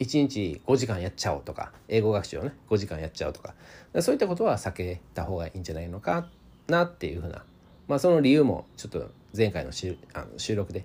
[0.00, 3.54] 1日5時間やっちゃおうとか英語学習をね5時間やっちゃおうとか。
[4.00, 6.28] そういったことは避けた方がいいんじゃないのか
[6.66, 7.44] なっていうふうな、
[7.86, 10.84] まあ、その理由もちょっと前回の収あの収録で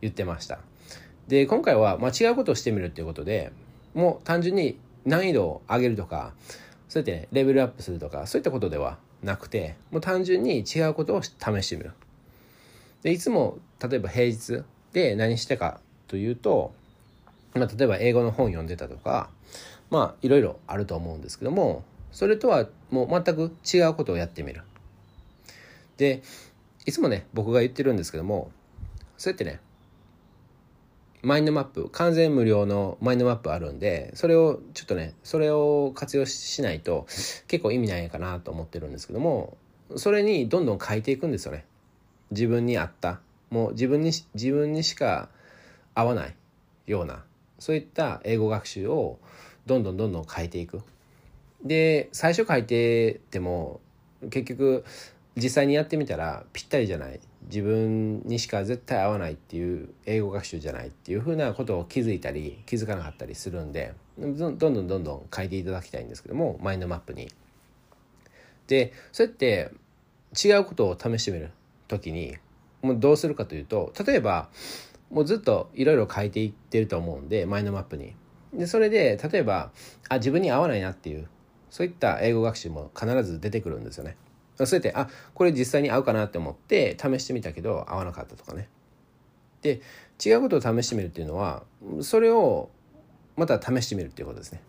[0.00, 0.58] 言ってました。
[1.30, 3.52] で今回は、まあ、違うことをしてみるっていうことで
[3.94, 6.32] もう単純に難易度を上げるとか
[6.88, 11.30] そうやって、ね、レベルアップするとかそういったことではなくてもう単純に違うことを試
[11.62, 11.92] してみる
[13.02, 16.72] でいつも例えば平日で何してかというと
[17.54, 19.28] まあ、例えば英語の本読んでたとか
[19.90, 24.62] まあいろいろあると思うんですけどもそれとはもう全く違うことをやってみる。
[25.96, 26.22] で
[26.86, 28.50] いつもね僕が言ってるんですけども
[29.18, 29.60] そうやってね
[31.22, 37.06] マインドマップ完全無料のマインドマップあるんでそれをちょっとねそれを活用しないと
[37.46, 39.56] 結構意味ないかなと思ってるんですけども
[39.96, 41.64] それにどんどん変えていくんですよね。
[42.30, 43.20] 自分に合った。
[43.50, 45.28] もう自分に自分にしか
[45.94, 46.34] 合わない
[46.86, 47.24] ような
[47.58, 49.18] そういった英語学習を
[49.66, 50.80] どんどんどんどん変えていく。
[51.64, 53.80] で最初書いてても
[54.30, 54.84] 結局
[55.36, 57.20] 実際にやってみたらぴったりじゃない。
[57.44, 67.28] 自分にしか絶対合わないっていう英語学習じゃないっていうふうなことを気づいたり気づかなかったりするんでどんどんどんどん書いていただきたいんですけどもマインドマップに。
[68.66, 69.72] でそうやって
[70.42, 71.50] 違うことを試してみる
[71.88, 72.36] 時に
[72.82, 74.48] もうどうするかというと例えば
[75.10, 78.14] もうずっといろいろ書いていってると思うんでマインドマップに。
[78.52, 79.70] でそれで例えば
[80.08, 81.28] あ自分に合わないなっていう
[81.70, 84.16] そういった英語学習も必ず出てくるんですよね。
[84.66, 88.68] そうやってあこれ実際に合うかなって思って試してみたけど合わなかったとかね。
[89.62, 89.80] で
[90.24, 91.62] 違うことを試してみるっていうのは
[92.00, 92.70] それを
[93.36, 94.62] また試してみるっていうことですね。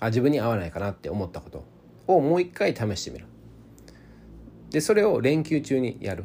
[0.00, 1.64] あ自分に合わないかなって思ったこと
[2.06, 3.26] をもう一回試してみる。
[4.70, 6.24] でそれを連休中にやる。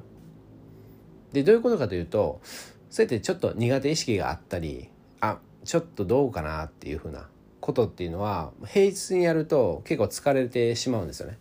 [1.34, 2.42] でどういうことかというと
[2.90, 4.90] そうやってちょっと苦手意識があったり
[5.20, 7.28] あちょっとどうかなっていうふうな
[7.60, 11.38] ことっていうのは平日にやると結構疲れてしまうんですよね。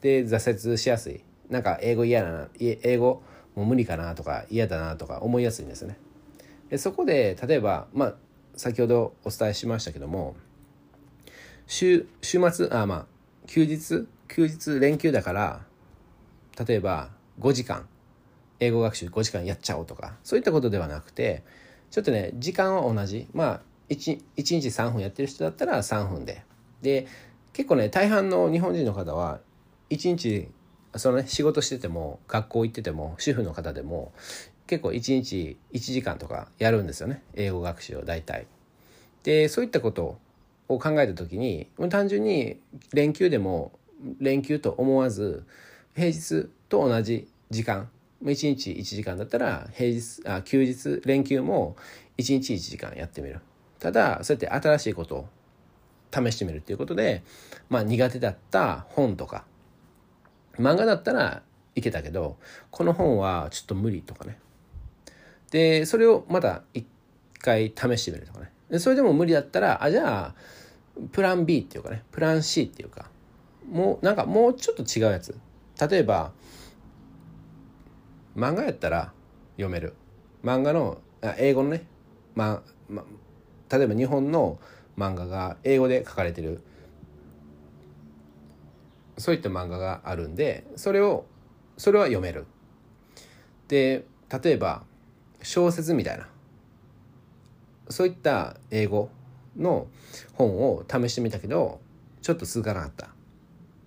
[0.00, 1.24] で挫折しやすい。
[1.48, 3.22] なんか英語嫌だな英語
[3.54, 5.98] もう無理かなとか嫌だなとか思いやすいんですね。
[6.68, 8.14] でそこで例えばまあ
[8.56, 10.36] 先ほどお伝えしましたけども
[11.66, 13.06] 週週末あまあ
[13.46, 15.62] 休日休日連休だから
[16.66, 17.88] 例えば5時間
[18.60, 21.42] 英語学習5時間やっちゃおうとかそういったことではなくて
[21.90, 23.28] ちょっとね時間は同じ。
[23.32, 26.44] まあ 1, 1日3分やってる人だったら3分で。
[26.82, 27.06] で
[27.52, 29.40] 結構ね大半の日本人の方は
[29.90, 30.48] 1日
[30.96, 34.12] そのね仕事してても学校行ってても主婦の方でも
[34.66, 38.46] 結構1日1時間とかやるんですよね英語学習を大体。
[39.22, 40.18] でそういったこと
[40.68, 42.60] を考えた時に単純に
[42.92, 43.72] 連休でも
[44.20, 45.44] 連休と思わず
[45.94, 47.88] 平日と同じ時間
[48.22, 51.76] 1日1時間だったら平日あ休日連休も
[52.18, 53.40] 1日1時間やってみる
[53.78, 55.28] ただそうやって新しいことを
[56.12, 57.22] 試してみるっていうことで、
[57.68, 59.44] まあ、苦手だった本とか
[60.58, 61.42] 漫画だったら
[61.74, 62.36] いけたけど
[62.70, 64.38] この本はちょっと無理とかね。
[65.50, 66.86] でそれをまた一
[67.40, 68.50] 回試してみるとかね。
[68.70, 70.34] でそれでも無理だったらあじゃあ
[71.12, 72.02] プラン B っていうかね。
[72.10, 73.10] プラン C っていうか。
[73.70, 75.36] もうなんかもうちょっと違うやつ。
[75.88, 76.32] 例えば
[78.36, 79.12] 漫画やったら
[79.56, 79.94] 読める。
[80.44, 81.86] 漫画のあ英語のね、
[82.34, 83.04] まま、
[83.70, 84.58] 例えば日本の
[84.96, 86.60] 漫画が英語で書かれてる。
[89.18, 91.26] そういった漫画があるんでそれを
[91.76, 92.46] それは読める。
[93.68, 94.06] で
[94.42, 94.84] 例えば
[95.42, 96.28] 小説みたいな。
[97.90, 99.10] そういった英語
[99.56, 99.86] の
[100.34, 101.80] 本を試してみたけど
[102.20, 103.10] ちょっと続かなかった。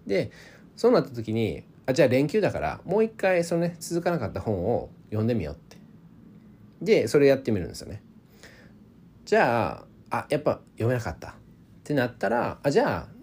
[0.06, 0.32] で
[0.76, 5.78] そうなった時にあじゃあ連休だからもう一回そのね続かなかった本を読んでみようって。
[6.82, 8.02] でそれやってみるんですよね。
[9.26, 11.30] じゃああやっぱ読めなかった。
[11.30, 11.34] っ
[11.84, 13.21] てなったらあじゃあ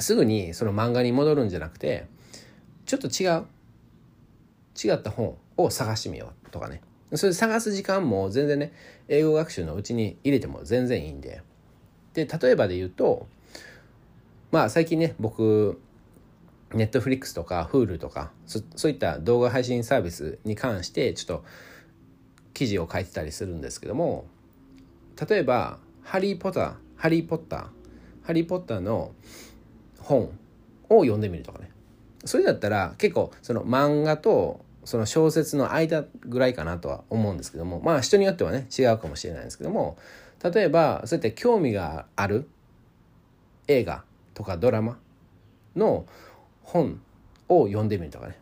[0.00, 2.06] すぐにその漫画に戻るんじゃなくて
[2.86, 3.46] ちょっと違う
[4.82, 6.82] 違った本を探してみようとかね。
[7.14, 8.72] それ探す時間も全然ね
[9.08, 11.42] 英語学習のうちに入れても全然いいんで。
[12.14, 13.26] で例えばで言うと
[14.52, 15.80] まあ最近ね僕
[16.72, 21.44] ネットフリックスとか Hulu とかそういった動画配信サービスに関してちょっと
[22.52, 24.26] 記事を書いてたりするんですけども
[25.28, 27.66] 例えば「ハリー・ポッター」「ハリー・ポッター」
[28.22, 29.12] 「ハリー・ポッター」の
[30.04, 30.30] 本
[30.88, 31.70] を読んでみるとかね。
[32.24, 39.96] それだったら結構その漫画とその小説の間ぐらいかなとは思うんですけどもまあ人によってはね違うかもしれないんですけども
[40.42, 42.48] 例えばそうやって興味がある
[43.66, 44.98] 映画とかドラマ
[45.74, 46.06] の
[46.62, 47.00] 本
[47.48, 48.38] を読んでみるとかね。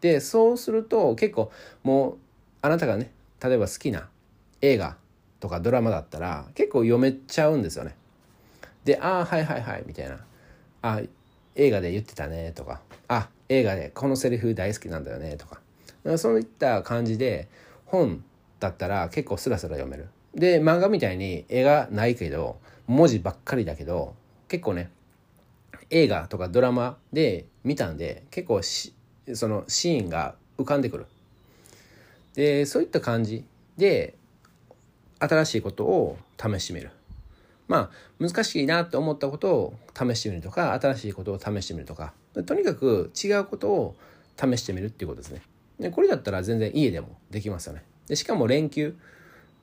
[0.00, 1.50] でそうすると結構
[1.82, 2.16] もう
[2.62, 3.10] あなたがね
[3.42, 4.08] 例えば好きな
[4.60, 4.96] 映画
[5.40, 7.96] とかドラマだったら結構読めちゃうんですよね。
[8.84, 10.18] で「ああはいはいはい」みたいな
[10.82, 11.00] 「あ
[11.54, 15.60] 映画で言ってたね」とか「あ映画でこのセリフ大好きなんだよね」とか。
[16.16, 17.48] そういった感じで
[17.84, 18.24] 本
[18.60, 20.08] だったら結構スラスラ読める。
[20.34, 24.14] で漫画みたいに絵がないけど文字ばっかりだけど
[24.46, 24.90] 結構ね
[25.90, 28.62] 映画とかドラマで見たんで結構
[29.34, 31.06] そのシーンが浮かんでくる。
[32.34, 33.44] でそういった感じ
[33.76, 34.14] で
[35.18, 36.90] 新しいことを試してみる。
[37.68, 42.12] まあ難しいなと思ったことを試してみるとか新しいことを試してみるとか。
[42.46, 43.96] とにかく違うことを
[44.36, 45.42] 試してみるっていうことですね。
[45.80, 47.82] でこれだったら全然家でもできますよね。
[48.06, 48.96] でしかも連休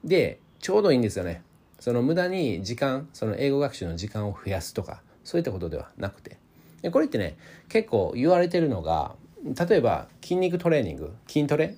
[0.03, 1.41] でちょうどいいんですよね。
[1.79, 6.37] その無駄に時間その英語学習の時間を増やすとかそういったことではなくて。
[6.81, 7.37] でこれってね
[7.69, 9.15] 結構言われてるのが
[9.45, 11.75] 例えば筋肉トレーニング筋トレ？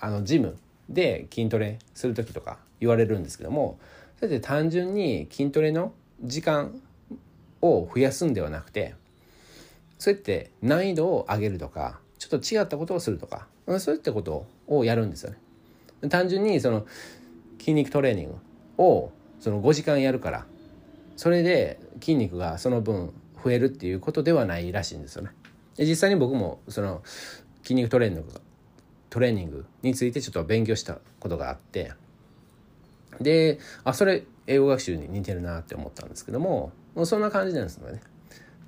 [0.00, 0.56] あのジム
[0.88, 3.78] で筋トレする時とか言われるんですけども
[4.22, 6.80] それで単純に筋トレの時間
[7.60, 8.94] を増やすんではなくて
[9.98, 13.48] そうやって難易度を上げるとかちょっと違ったことをするとか
[13.80, 16.08] そういったことをやるんですよね。
[16.08, 16.86] 単純にその
[17.58, 18.36] 筋肉トレーニング
[18.78, 20.46] をその5時間やるから
[21.16, 25.30] それで筋肉がその分増えるっていうことではないらしいんですよね。
[25.74, 27.02] で実際に僕もその
[27.62, 28.40] 筋肉トレーニング
[29.10, 31.90] トレーニングについてちょっと勉強したことがあって
[33.20, 38.00] であそれ英語学習に似てるなって思ったんですけどももうそんな感じなんですよね。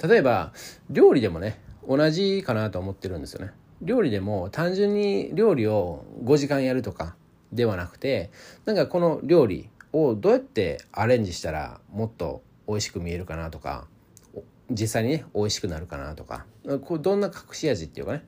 [0.03, 0.53] 例えば
[0.91, 3.53] 料理でもね同じかなと思ってるんですよね。
[3.83, 7.17] 料理でも単純に料理を5時間やるとか
[7.53, 8.31] ではなくて
[8.65, 13.87] なんかこの料理をどうやってアレンジしたらもっと美味しく見えるかなとか
[14.71, 16.47] 実際にね美味しくなるかなとか
[16.83, 18.25] こうどんな隠し味っていうかね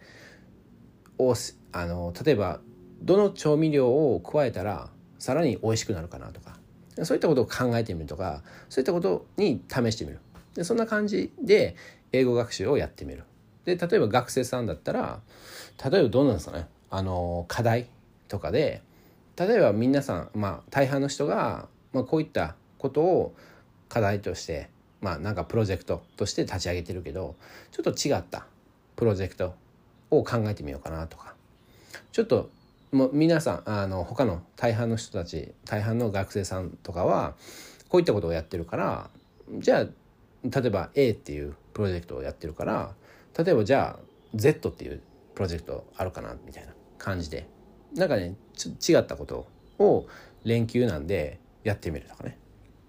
[1.19, 1.35] を
[1.73, 2.61] あの例えば
[3.01, 4.91] どの調味料を加えたら
[5.27, 6.57] さらに美味しくなるかなとか。
[7.03, 10.21] そういったことを考えてみるとかそういったことに試してみる。
[10.55, 11.77] でそんな感じで
[12.13, 13.25] 英語学習をやってみる。
[13.65, 15.21] で例えば学生さんだったら
[15.85, 16.69] 例えばどうなんですかね。
[16.89, 17.89] あの課題
[18.29, 18.83] とかで
[19.37, 23.35] 例えば皆さん、まあ、大半の人が、まあ、こういったことを
[23.89, 27.35] 課題としてまあなんかプロジェクトとして立ち上げてるけど
[27.73, 28.47] ちょっと違った
[28.95, 29.55] プロジェクト
[30.11, 31.35] を考えてみようかなとか。
[32.13, 32.49] ちょっと
[32.93, 37.35] もう皆さんあの他の大半の人たち大半の学生さんとかは
[37.89, 39.11] こういったことをやってるから
[39.59, 42.95] じゃあ例えば A っていうプロジェクトをやってるから
[43.37, 44.03] 例えばじゃあ
[44.35, 45.01] Z っていう
[45.35, 47.49] プロジェクトあるかなみたいな感じで。
[47.95, 48.35] なんかね
[48.89, 49.47] 違ったこと
[49.79, 50.07] を
[50.45, 52.39] 連休なんでやってみるとかね。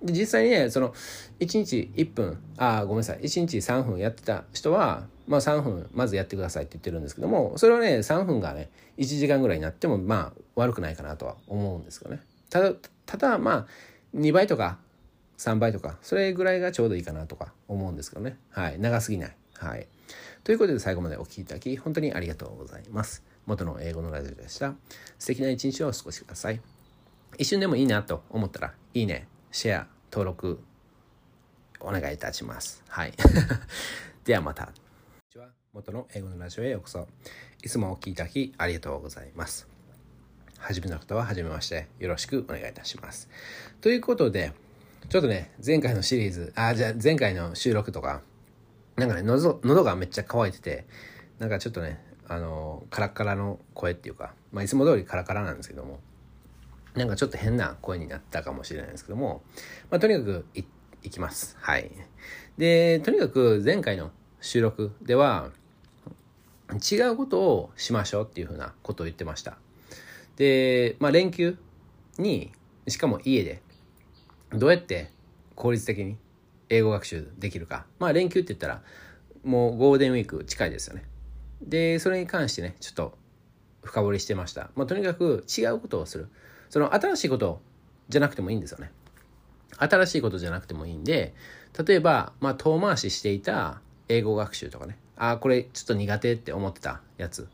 [0.03, 0.93] で実際にねその
[1.39, 3.19] 1日1分あごめんなさい。
[3.21, 12.21] 1日3分やってた人は、まあ、3分まずやってくださいって言ってるんですけどもそれはね3分がね1時間ぐらいになってもまあ悪くないかなとは思うんですけどね。
[12.49, 12.73] ただ
[13.05, 13.67] ただまあ
[14.15, 14.77] 2倍とか
[15.38, 18.38] 3倍とかそれぐらいがちょうどいいかなとか思うんですけどね。
[18.49, 18.79] はい。
[18.79, 19.36] 長すぎない。
[19.55, 19.88] はい。
[20.43, 23.23] ということで最後までお聴きいただき本当にありがとうございます。
[23.45, 24.73] 元の英語のラジオでした。
[25.19, 26.62] 素敵な一日をお過ごしください。
[27.38, 29.27] 一瞬でもいいなと思ったらいいね。
[29.51, 30.60] シェア、登録、
[31.79, 32.83] お願いいたします。
[32.89, 33.13] はい。
[34.25, 34.65] ではまた。
[34.65, 34.81] こんに
[35.31, 35.47] ちは。
[35.73, 37.07] 元の英語のラジオへようこそ。
[37.63, 39.67] いつもお聴きいただきありがとうございます。
[40.60, 41.88] 初めの方は初めまして。
[41.97, 43.29] よろしくお願いいたします。
[43.79, 44.53] ということで、
[45.10, 48.21] ちょっとね、前回のシリーズ、あ、じゃあ前回の収録とか、
[48.97, 50.86] なんかね、喉がめっちゃ乾いてて、
[51.39, 55.99] なんかちょっとね、あの、カラッカラの声っていうか、まあ、いつも通りカラカラなんですけども、
[56.97, 59.43] なんかちょっと変な声になったかもしれないですけども、
[59.89, 60.63] まあ、とにかくい
[61.03, 61.55] いきます。
[61.60, 61.91] はい。
[62.57, 65.51] で、とにかく前回の収録では、
[66.91, 69.57] 違うことをしましょうっていうふうなことを言ってました。
[70.36, 71.57] で、まあ、連休
[72.17, 72.51] に、
[72.88, 73.62] しかも家で、
[74.51, 75.12] どうやって
[75.55, 76.17] 効率的に
[76.69, 78.81] 英語学習できるかまあ連休って言ったら
[79.43, 81.03] もうゴールデンウィーク近いですよね
[81.62, 83.17] でそれに関してねちょっと
[83.83, 86.29] 深掘りしてました、まあ、とにかく違うことをする
[86.69, 87.62] その新しいこと
[88.10, 88.91] じゃなくてもいいんですよね。
[89.77, 91.36] 新しいことじゃなくてもいいんで
[91.86, 94.97] 例えば、まあ、遠回ししていた英語学習とかね。
[95.15, 97.47] ああこれちょっと苦手って思ってたやつ。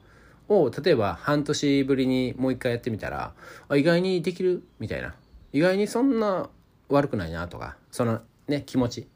[0.50, 3.34] を例えば半年ぶりにもう一回やってみたら
[3.70, 5.16] あ意外にできるみたいな。
[5.52, 6.50] 意外にそんな
[6.90, 9.08] 悪くないなとかそのね気持ち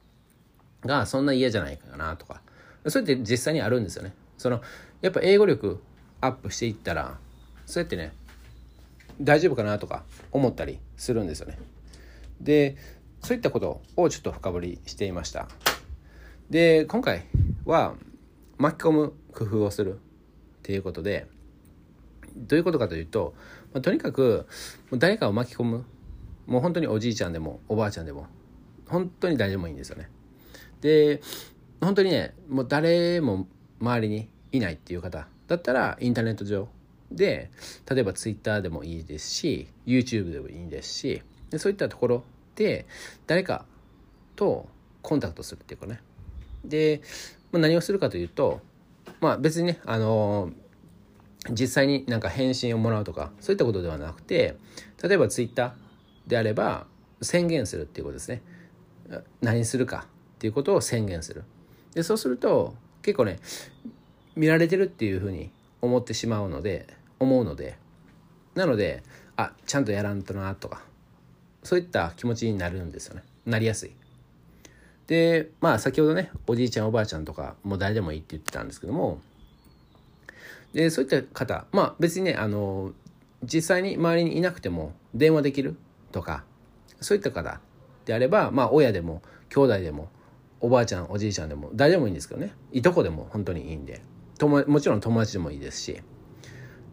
[0.85, 2.41] がそんな嫌じゃないかなとか。
[2.87, 4.13] それって実際にあるんですよね。
[4.37, 4.61] その
[5.01, 5.81] やっぱ英語力
[6.21, 7.17] アップしていったら
[7.65, 8.13] そうやってね
[9.21, 11.57] 大丈夫かなとか思ったりするんですよね。
[12.41, 12.75] で
[13.21, 15.47] そういったことをちょっと深掘りしていました。
[16.49, 17.25] で今回
[17.65, 17.95] は
[18.57, 19.97] 巻き込む工夫をするっ
[20.63, 21.27] ていうことで
[22.35, 23.33] どういうことかというと、
[23.73, 24.47] まあ、とにかく
[24.93, 25.85] 誰かを巻き込む。
[26.45, 28.27] もう本当におじいちゃんでもおばあちゃんでも
[28.87, 30.09] 本当に誰でもいいんですよね。
[30.79, 31.21] で
[31.81, 33.47] 本当にねもう誰も
[33.81, 36.69] 周りにいないっていう方だったらインターネット上
[37.11, 37.49] で
[37.89, 42.23] 例えば Twitter でもいいですし YouTube でもいいですしでそういったところ
[42.55, 42.85] で
[43.27, 43.65] 誰か
[44.35, 44.67] と
[45.01, 46.01] コンタクトするっていうかね。
[46.65, 47.01] で、
[47.51, 48.61] まあ、何をするかというと
[49.21, 50.51] まあ別にねあの
[51.49, 54.57] 実際になんか返信をもらうとかそういったことではなくて
[55.01, 55.75] 例えば Twitter
[56.25, 56.87] であれば
[57.21, 58.41] 宣言するっていうことですね。
[59.41, 61.45] 何するかっていうことを宣言する。
[61.93, 63.39] でそうすると結構ね
[64.35, 66.87] 見られてるっていうふうに思ってしまうので
[67.19, 67.77] 思うので
[68.55, 69.03] なので
[69.35, 70.81] あちゃんとやらんとなとか
[71.63, 73.23] そういった気持ちになるんですよね。
[73.45, 73.91] なりやすい。
[75.07, 79.21] でまあ先ほどねおじいちゃんおばあちゃんとかもう誰でもいいって言ってたんですけども
[80.73, 82.91] でそういった方まあ別にねあの
[83.43, 85.77] 実際に周りにいなくても電話できる
[86.11, 86.43] とか
[86.99, 87.61] そういった方
[88.05, 90.09] であればまあ親でも兄弟でも
[90.59, 92.51] おばあちゃんおじいちゃんでも誰でもいいんですけどね。
[92.71, 94.01] いとこでも本当にいいんで。
[94.37, 96.01] とももちろん友達でもいいですし。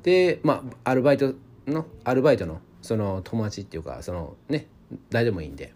[0.05, 1.35] でまあアルバイト
[1.67, 4.69] のアルバイトのその友達っていうかそのね
[5.11, 5.73] 誰でもいいんで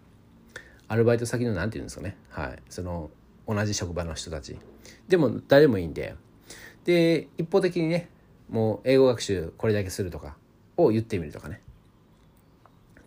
[0.87, 2.17] アルバイト先の何て言うんですかね。
[2.29, 2.59] はい。
[2.69, 3.11] その
[3.47, 4.57] 同じ職場の人たち。
[5.07, 6.15] でも誰でもいいんで。
[6.85, 8.09] で一方的にね
[8.49, 10.35] もう英語学習これだけするとか
[10.77, 11.61] を言ってみるとかね。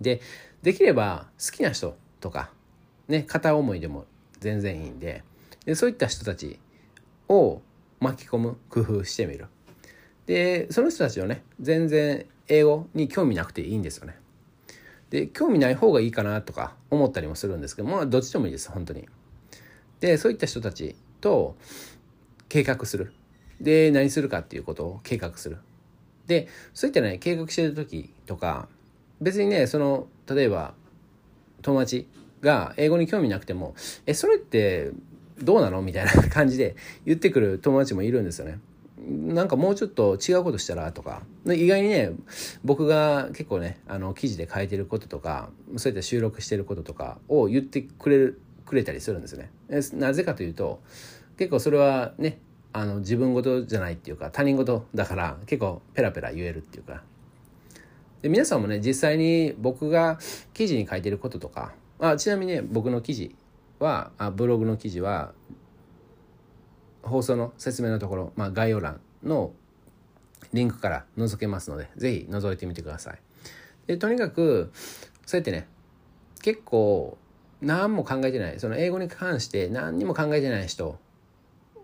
[0.00, 0.20] で
[0.62, 2.50] できれば好きな人とか
[3.08, 4.04] ね片思いでも
[4.38, 5.24] 全然いいんで
[5.64, 6.60] でそういった人たち
[7.28, 7.62] を
[7.98, 9.46] 巻き込む工夫してみる。
[10.26, 14.16] でその人たちをね全然英語に興味なくていいんですよね
[15.10, 19.06] で興味ない方がいいかなとか思ったりもするんですけどまあどっちでもいいです本当に
[20.00, 21.56] でそういった人たちと
[22.48, 23.12] 計画する
[23.60, 25.58] で何するかっていうことを計画する
[26.26, 28.68] でそういったね計画してる時とか
[29.20, 30.74] 別にねその例えば
[31.62, 32.08] 友達
[32.40, 33.74] が英語に興味なくても
[34.06, 34.90] 「えそれって
[35.38, 36.74] どうなの?」みたいな感じで
[37.06, 38.58] 言ってくる友達もいるんですよね。
[39.08, 42.12] なんかもうちょっと違うことしたらとか意外にね
[42.64, 49.50] 僕が結構ねあの記事で書いてることとかそういった収録してることとかを言ってくれるくれたりするんですね。
[49.94, 50.80] なぜかというと
[51.36, 52.38] 結構それはね
[52.72, 57.02] あの自分事じゃないっていうか他人事だから結構ペラペラ言えるっていうか
[58.22, 60.18] で皆さんもね実際に僕が
[60.54, 63.34] 記事に書いてることとかあちなみにね僕の記事
[63.78, 65.32] はあブログの記事は
[67.02, 69.52] 放送の説明のところ、まあ、概要欄の
[70.52, 73.18] リンクから覗けますのでぜひ覗いてみてください。
[73.86, 74.70] でとにかく
[75.26, 75.66] そうやってね
[76.42, 77.16] 結構
[77.60, 78.60] 何も考えてない。
[78.60, 80.98] その英語に関して何にも考えてない人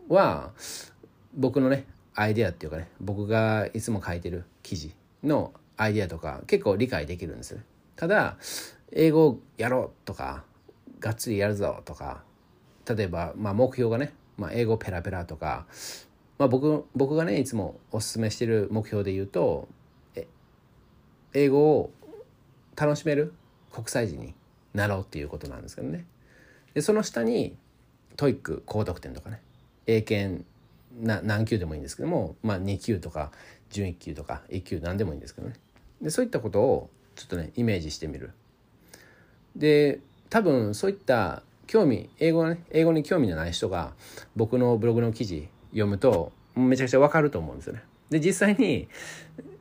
[0.08, 0.50] は
[1.34, 7.60] 僕のねアイデアっていうかね僕がいつも書いてる記事のアイデアとか結構理解できるんですよ
[7.94, 8.36] ただ
[8.92, 10.42] 英語をやろうとか
[10.98, 12.22] がっつりやるぞとか
[12.88, 15.66] 例えば、まあ、目標がね、まあ、英語ペラペラとか、
[16.38, 19.68] まあ僕、僕がねいつもおすすめしてる目標で言うと
[21.34, 21.90] 英語を
[22.76, 23.34] 楽しめる
[23.70, 24.34] 国際人に
[24.72, 26.06] なろうっていうことなんですけどね。
[26.74, 27.56] でその下に
[28.16, 29.40] TOEIC 高得点とかね。
[29.86, 30.44] 英検
[31.00, 33.32] な何級でもいいんですけども、まあ、2級とか
[33.70, 35.54] 準1級とか1級何でもいいんですけどね。
[36.00, 38.32] でそういったことをちょっとねイメージしてみる。
[39.56, 40.00] で
[40.30, 43.92] 多分そういった興味英語,、ね、英語に興味のない人が
[44.34, 47.84] 僕のブログの記事読むとめちゃくちゃわかると思うんですよね。
[48.10, 48.88] で実際に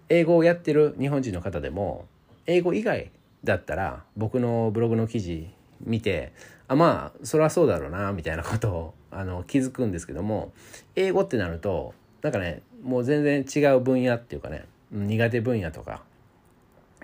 [0.09, 2.05] 英語をやってる日本人の方でも
[2.45, 3.11] 英語以外
[3.43, 5.49] だったら僕のブログの記事
[5.81, 6.31] 見て
[6.69, 10.53] あまあそれはそうだろうなみたいなことをあの気づくんですけども
[10.95, 16.03] 英語ってなるとなんかねもう全然違う分野っていうかね苦手分野とか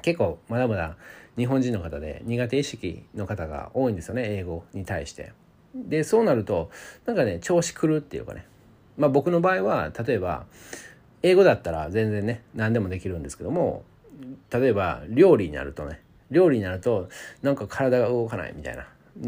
[0.02, 0.96] 結構まだまだ
[1.38, 5.34] 日本人の方で苦手意識の方が多いんですよね英語に対して。
[5.76, 6.70] でそうなると
[7.06, 8.46] なんかね調子狂うっていうかね。
[8.98, 10.46] まあ僕の場合は例えば
[11.24, 13.84] 英語だったら全然ね何でもできるんですけども
[14.52, 16.02] 例えば料理になるとね。
[16.32, 17.10] 料理になると
[17.42, 18.88] なんか体が動かないみたいな。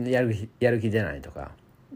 [0.09, 1.51] やるやる気出ないとか。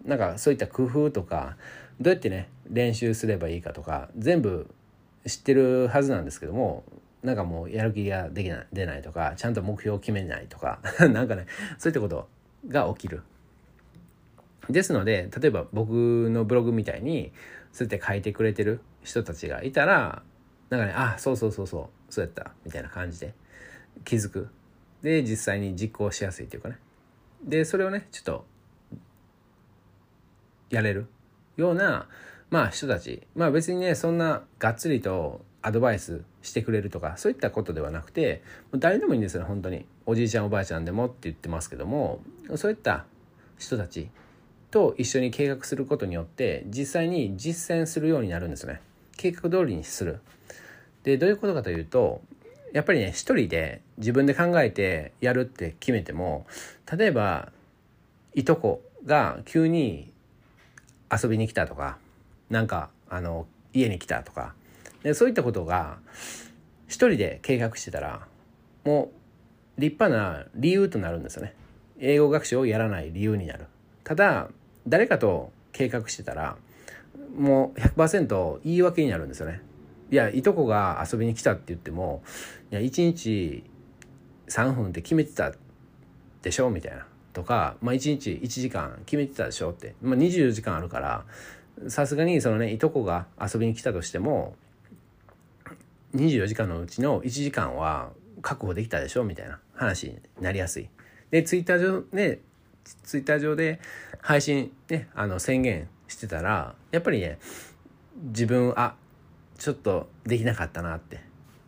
[0.06, 1.58] なんかそういった工夫とか
[2.00, 4.68] どうやってね練習すればいいかとか全部
[5.26, 6.84] 知ってるはずなんですけども
[7.24, 10.80] なんかもうやる気ができない出ないとかちゃんと目標を決めないとか
[11.12, 11.48] なんかね
[11.78, 12.30] そういったこと
[12.68, 13.24] が起きる。
[14.70, 17.32] ですので例えば僕のブログみたいに
[17.72, 20.22] そうやって書いてくれてる人たちがいたら
[20.70, 23.34] なんかねあそうそうそうそうそうやったみたいな感じで
[24.06, 24.50] 気づく。
[25.02, 26.78] で実際に実行しやすいっていうかね。
[27.44, 28.46] でそれをねちょっと
[30.70, 31.08] やれる。
[31.58, 32.08] ような
[32.50, 33.28] まあ人たち。
[33.36, 38.42] まあ別にねそんながっつりとアドバイスしてくれるとかそういったことではなくて
[38.74, 39.86] 誰でもいいんですよ本当に。
[40.06, 42.22] おじいちゃんおばあちゃんでもって言ってますけども
[42.56, 43.06] そういった
[43.58, 44.10] 人たち
[44.72, 48.82] と一緒に計画することによって実際に実践するようになるんですね。
[49.18, 50.20] 計画通りにする。
[51.04, 52.22] でどういうことかというと
[52.74, 56.46] やっぱりね一人で自分で考えてやるって決めても
[56.98, 57.52] 例えば
[58.34, 60.12] いとこが急に
[61.12, 61.98] 遊びに来たとか
[62.50, 64.54] なんかあの家に来たとか
[65.04, 66.00] でそういったことが
[66.88, 68.28] 一人で計画してたら
[68.86, 69.12] も
[69.78, 71.54] う立派な理由となるんですよね。
[72.00, 73.68] 英語学習をやらない理由になる。
[74.04, 74.50] ただ
[74.88, 76.58] 誰かと計画してたら
[77.38, 79.62] もう100%言い訳になるんですよね。
[80.12, 82.24] いやいとこが遊びに来たって言っても
[82.72, 83.64] いや1日
[84.48, 85.54] 3分って決めてた
[86.42, 87.06] でしょみたいな。
[87.32, 91.26] とか、まあ、1日1時間決めてたでしょって、まあ、24時間あるから
[91.88, 94.56] さすがにそのねいとこが遊びに来たとしても
[96.16, 100.90] 24時間のうちの1時間は確保できたでしょみたいな話になりやすい。
[101.32, 102.40] でツイッター上ね
[103.04, 103.80] ツイッター上で
[104.22, 107.40] 配信ねあの宣言してたらやっぱりね
[108.16, 108.96] 自分あ
[109.58, 111.20] ちょっとできなかったなって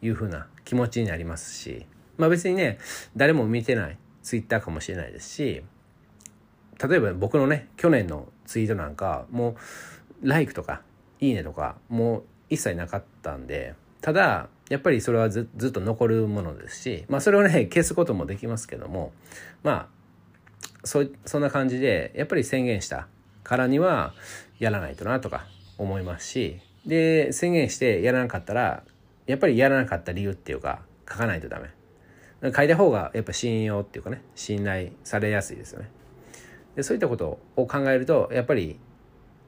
[0.02, 1.86] いう風な気持ちになりますし
[2.18, 2.80] まあ別にね
[3.16, 5.64] 誰も見てないツイッターかもしれないですし
[6.90, 9.56] 例えば僕のね去年のツイートなんかも
[10.24, 10.82] うライクとか
[11.20, 19.12] いいねとかもう一切なかったんでただやっぱりそれはずっと残るものですしまあそれをね消すこともできますけども
[19.64, 19.88] まあ
[20.84, 23.08] そそんな感じでやっぱり宣言した
[23.44, 24.14] からには
[24.60, 25.46] やらないとなとか
[25.78, 28.84] 思いますしで宣言してやらなかったら
[29.28, 31.70] やっぱりやらなかった理由っていうか書かないとダメ。
[32.56, 35.92] 書いた方がやっぱ信用っていうかね信頼されやすいですよね。
[36.76, 38.80] でそういったことを考えるとやっぱり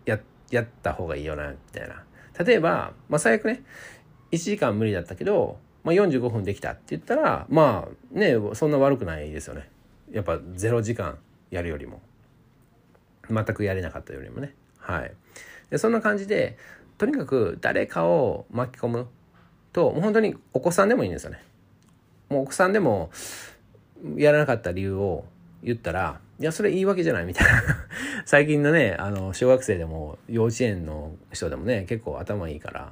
[0.05, 0.19] や
[0.51, 2.03] やった方がいいよなみたいな。
[2.45, 3.63] 例えば、まあ、最悪ね
[4.33, 9.69] 1時間無理だったけど、まあ、45分できたって言ったらまあねそんな悪くないですよね。
[10.11, 11.19] やっぱ0時間
[11.51, 12.01] やるよりも。
[13.29, 14.55] 全くやれなかったよりもね。
[14.79, 15.13] はい。
[15.69, 16.57] でそんな感じで
[16.97, 19.07] とにかく誰かを巻き込む
[19.71, 21.43] ともう本当にお子さんでもいいんですよね。
[22.29, 23.11] もうお子さんでも
[24.17, 25.25] やらなかった理由を
[25.63, 27.63] 言ったらいやそれ言い訳じゃないみたいな。
[28.25, 32.91] 最近のねあの小学生でも幼稚園の人でもね結構頭いいから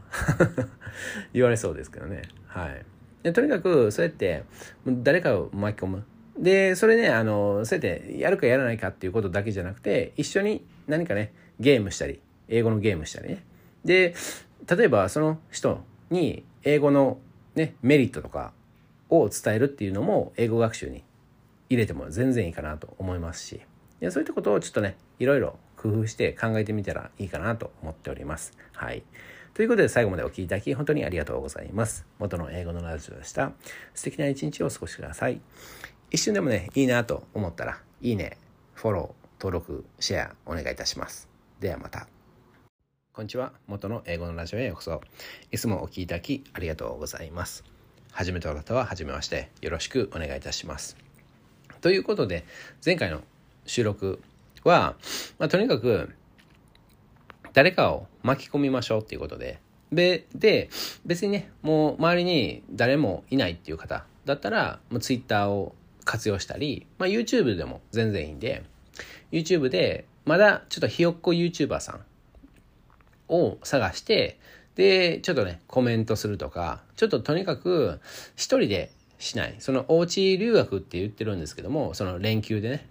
[1.34, 2.22] 言われそうですけどね。
[2.48, 2.86] はい。
[3.24, 4.44] でとにかくそうやって
[4.88, 6.04] 誰かを巻き込む。
[6.38, 13.44] でそれねあのそうやってやるかやらないかっていうことだけじゃなくて一緒に何かねゲームしたり英語のゲームしたりね。
[13.84, 14.14] で
[14.70, 17.20] 例えばその人に英語の
[17.56, 18.54] ねメリットとか
[19.10, 21.04] を伝えるっていうのも英語学習に
[21.76, 23.62] 入れても全然いいかなと思いますし
[24.00, 28.54] でそういったことをちょっとねいろいろ工夫して考えてみたらいいかなと思っております。
[28.74, 29.04] はい。
[29.54, 32.06] ということで最後までお聴きいただき本当にありがとうございます。
[32.20, 33.52] 元の英語のラジオでした。
[33.96, 35.42] 素敵な一日をお過ごしください。
[36.12, 38.38] 一瞬でもね、いいなと思ったら、いいね、
[38.76, 41.28] フォロー、登録、シェアお願いいたします。
[41.60, 42.08] ではまた。
[43.12, 43.54] こんにちは。
[43.68, 45.02] 元の英語のラジオへようこそ。
[45.52, 47.64] いつもお聴きいただきありがとうございます。
[48.12, 51.11] 初めての方は初めまして、よろしくお願いいたします。
[51.82, 52.46] ということで、
[52.86, 53.22] 前回の
[53.66, 54.22] 収録
[54.64, 54.96] は、
[55.40, 56.10] まあ、とにかく、
[57.54, 59.60] 誰かを巻き込みましょうっていうことで、
[59.92, 60.70] で、で
[61.06, 65.76] 別にね、もう周りに誰もいないっていう方だったら、もう Twitter を
[66.06, 68.64] 活用したり、まあ、YouTube でも全然いいんで、
[69.32, 72.02] YouTube で、まだちょっとひよっこ YouTuber さん
[73.28, 74.40] を探して、
[74.76, 78.00] で、ちょっとね、コメントするとか、ちょっととにかく
[78.36, 78.92] 一人で
[79.22, 79.56] しない。
[79.60, 82.88] そのおうち留学って言ってるんですけども、その連休でね、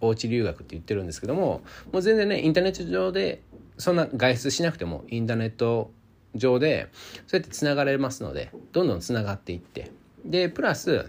[0.00, 1.62] おうち留学って言ってるんですけども、
[1.92, 3.42] もう全然ね、インターネット上で、
[3.78, 5.90] そんな外出しなくても、インターネット
[6.34, 6.88] 上で、
[7.26, 9.90] そうやって繋がれますので、どんどん繋がっていって、
[10.24, 11.06] で、プラス、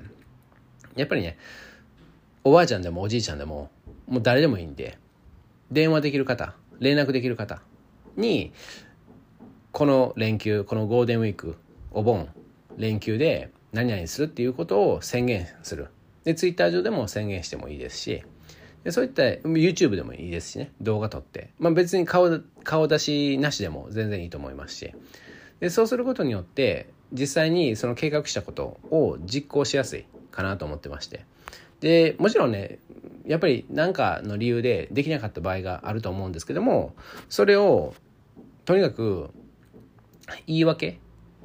[0.96, 1.38] やっぱりね、
[2.44, 3.70] おばあちゃんでもおじいちゃんでも、
[4.08, 4.98] もう誰でもいいんで、
[5.72, 7.62] 電話できる方連絡できる方
[8.18, 8.52] に
[9.72, 11.56] この連休このゴールデンウィーク
[11.92, 12.28] お盆
[12.78, 15.88] 連休で何々するっていうことを宣言する。
[16.24, 18.24] でツイッター上でも宣言してもいいですし
[18.84, 20.72] でそういった YouTube でもいいですしね。
[20.82, 24.94] 動画撮って、まあ、別に顔顔出しなしでも全然いいと思いますし。
[25.60, 31.26] でそうすることによって実際にその計画したことを実行しやすいかなと思ってまして。
[31.80, 32.80] でもちろんね
[33.26, 36.94] やっぱり何かの理由でできなかった場合があると思うんですけども
[37.30, 37.96] それを
[38.66, 39.32] とにかく
[40.48, 41.00] 言い訳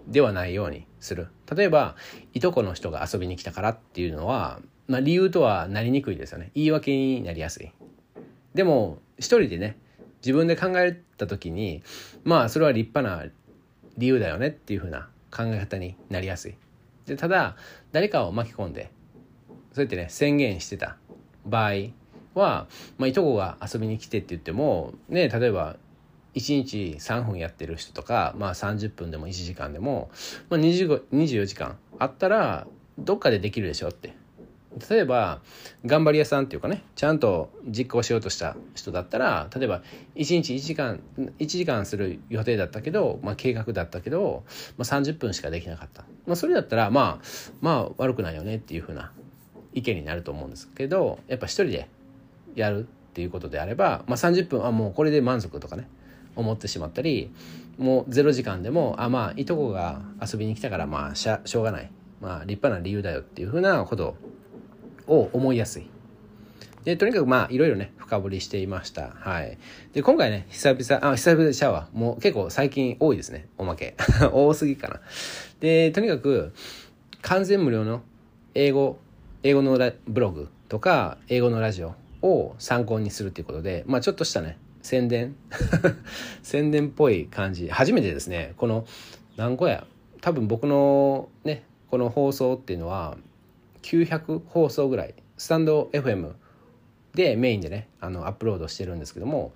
[0.07, 1.29] ではないようにする。
[1.55, 1.97] 例えば
[2.34, 6.51] いとこの人が遊びに来たからっていうのは、まあ、理由とはなりにくいですよね。
[6.55, 7.72] 言い訳になりやすい。
[8.55, 9.78] でも一人でね
[10.24, 11.82] 自分で考えた時に
[12.24, 13.30] まあそれは立派な
[13.97, 16.55] 理由だよねっていうふうな考え方になりやすい。
[17.07, 17.57] でただ
[17.92, 18.90] 誰かを巻き込んで
[19.72, 20.97] そうやってね宣言してた
[21.44, 21.72] 場合
[22.34, 22.66] は、
[22.99, 25.76] まあ、いとこが遊びに来てって言ってもね例えば
[26.37, 30.11] 1日3分やってる人とか、まあ、30分でも1時間でも、
[30.51, 32.66] まあ、24時間あったら
[32.99, 34.14] どっかでできるでしょって。
[34.91, 35.41] 例えば
[35.87, 39.82] 頑張り屋さんっていうかねちゃんと実行しようとした人だったら例えば
[40.16, 44.45] 1日1時間1時間する予定だったけど、まあ、計画だったけど、
[44.76, 47.26] まあ、30分しかできなかった、まあ、それだったらまあ
[47.62, 49.12] まあ悪くないよねっていうふうな
[49.72, 51.89] 意見になると思うんですけどやっぱ一人で
[52.55, 52.82] やるっ
[53.14, 55.89] ていうことであれば、まあ、30分あもうこれで満足とかね。
[56.37, 57.30] 思ってしまったり
[57.78, 64.16] もう0時間でもあまあいとこが遊びに来たからまあしょうがない、まあ、立派な理由だよっていうふうなこと
[65.07, 65.91] を思いやすい。
[66.84, 69.11] でとにかくまあいろいろね深掘りしていました。
[69.16, 69.59] はい。
[69.93, 73.97] で今回ね久々あ久々シャワーもう結構最近多いですねおまけ
[74.32, 75.01] 多すぎかな。
[75.59, 76.53] でとにかく
[77.22, 78.03] 完全無料の
[78.55, 78.99] 英語
[79.43, 84.57] 英語のブログとか英語のラジオを参考にするっていうことでまあちょっとしたね
[84.87, 85.34] 宣伝？
[86.45, 87.68] 宣伝っぽい感じ。
[87.68, 88.55] 初めてですね。
[88.57, 88.87] この
[89.37, 89.84] 何個や。
[90.20, 93.18] 多分僕のねこの放送っていうのは
[93.82, 95.14] 900放送ぐらい。
[95.37, 96.34] スタンド FM
[97.14, 99.53] でメインでねあのアップロードしてるんですけども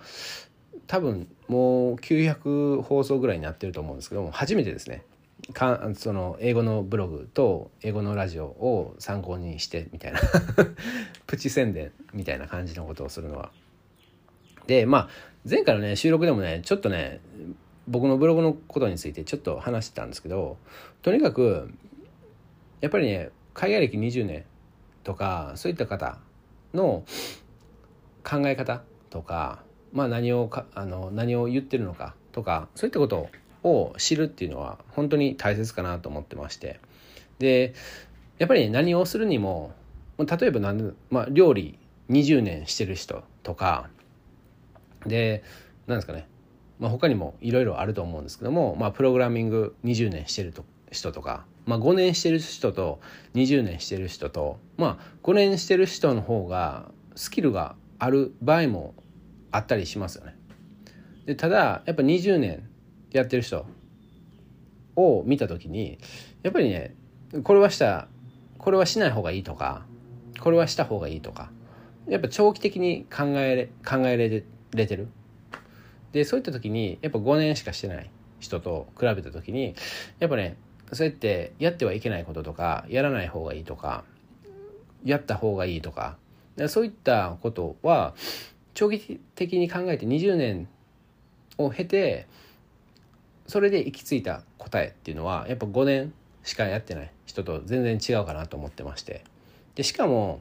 [0.89, 5.05] 多分もう900放送ぐらいになってると思うんですけども初めてですね。
[5.55, 10.21] かその英語のブログと英語のラジオを参考にしてみたいな。
[11.29, 13.53] プチ宣伝みたいな感じのことをするのは。
[14.71, 15.09] で、まあ、
[15.49, 17.21] 前回のね、収録でもね、ちょっとね、
[17.89, 20.59] 僕のブログのことについてちょっと話してたんですけど、
[21.03, 21.73] とにかく、
[22.81, 24.45] やっぱりね、海外歴20年
[25.03, 26.21] とか、そういった方
[26.73, 27.03] の
[28.23, 33.29] 考え方とか、まあ何をか、あの、何を言ってるのかとか、そういったこと
[33.65, 36.79] を知るっていうのは本当に大切かなと思ってまして。
[37.41, 37.75] で、
[38.39, 39.73] やっぱり、ね、何をするにも、
[40.17, 41.77] 例えば何、まあ、料理
[42.09, 43.91] 20年してる人とか、
[45.07, 45.43] で
[45.87, 46.29] なんですかね、
[46.79, 53.01] まあ、他にもいろいろあると思うんですけども、まあ、プログラミング20年してると人とか、まあ、5年してる人と
[53.35, 58.95] 20年してる人と、まあ、5年してる人の方がスキルがある場合も
[59.53, 60.37] あったりしますよね。
[61.27, 62.69] でただやっぱ20年
[63.13, 63.67] やってる人
[64.97, 65.99] を見た時に
[66.43, 66.95] やっぱりね
[67.43, 68.09] これはした
[68.59, 69.85] これはしない方がいいとか
[70.41, 71.51] これはした方がいいとか
[72.09, 75.09] やっぱ長期的に考えれ考えれてれてる？
[76.13, 78.11] でそういった時にやっぱ5年しかしてない
[78.41, 79.75] 人と比べた時に
[80.19, 80.57] やっぱね
[80.93, 84.05] そうやってやってはいけないこととかやらない方がいいとか
[85.05, 86.17] やった方がいいとか
[86.69, 88.15] そういったことは
[88.75, 90.69] 長期的に考えて20年
[91.59, 92.27] を経て
[93.47, 96.13] それで行き着いた答えっていうのはやっぱ5年
[96.43, 99.25] しかやってない人と全然違うかなと思ってまして。
[99.75, 100.41] でしかも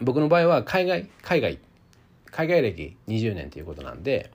[0.00, 1.58] 僕の場合は海外海外
[2.30, 4.30] 海外歴20年ということなんで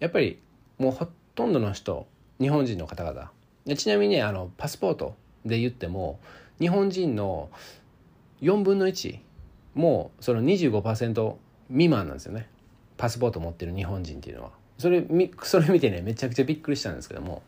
[0.00, 0.38] やっぱり
[0.78, 2.06] もうほとんどの人
[2.40, 3.30] 日本人の方々。
[3.76, 5.14] ちなみにねあのパスポート
[5.46, 6.18] で言っても
[6.60, 7.48] 日本人の
[8.42, 9.18] 4分の1
[9.74, 11.34] もうその25%
[11.68, 12.48] 未満なんですよね。
[12.96, 14.50] パスポート持ってる日本人っていうのは。
[14.78, 15.04] それ
[15.42, 17.42] それ見てねめちゃくちゃびっくりしたんですけども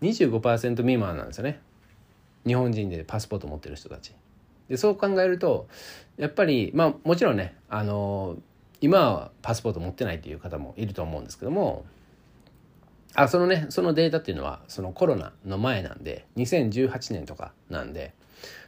[0.00, 1.60] 25%未満なんですよね。
[2.46, 4.12] 日本人でパスポート持ってる人たち。
[4.68, 5.68] でそう考えると
[6.16, 8.36] やっぱりまあもちろんねあの
[8.82, 11.86] 今はパスポート持ってないっていう方もいると思うんですけども
[13.14, 18.12] あそのねそのデータっていうのはそのコロナの前なんで2018年とかなんで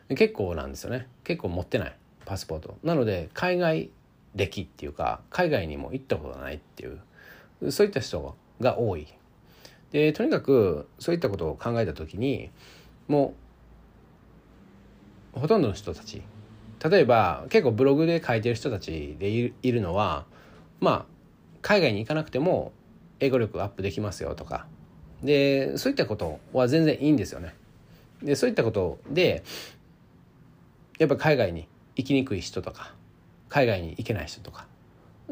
[0.09, 1.09] 結構なんですよね。
[1.25, 1.97] 結構持ってない
[2.27, 2.77] パスポート。
[2.83, 3.91] なので海外
[4.35, 6.89] 歴っていうか海外にも行ったことがないってい
[7.63, 9.09] うそういった人が多い。
[9.93, 12.51] でとにかくそういったことを考えた時に
[13.09, 13.35] も
[15.35, 16.23] うほとんどの人たち
[16.89, 20.27] 例えば結構ブログで書いてる人たちでいるのは
[20.81, 21.07] まあ
[21.63, 22.73] 海外に行かなくても
[23.21, 24.67] 英語力アップできますよとか
[25.23, 27.55] でそういったことは全然いいんですよね。
[28.23, 29.43] でそういったことで
[30.99, 31.67] やっぱ海外に
[31.97, 32.95] 行きにくい人とか
[33.49, 34.67] 海外に行けない人とか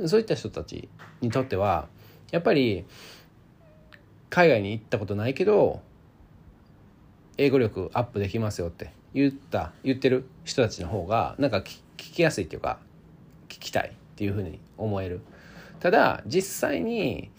[0.06, 0.88] そういった人たち
[1.20, 1.88] にとっては
[2.30, 2.86] やっぱり
[4.30, 5.82] 海外に行ったことないけど
[7.36, 12.78] 英語力アップできますよって言った言ってる人たちの方がなんか聞きやすいっていうか
[13.48, 15.20] 聞きたいっていうふうに思える。
[15.80, 17.30] ただ実際に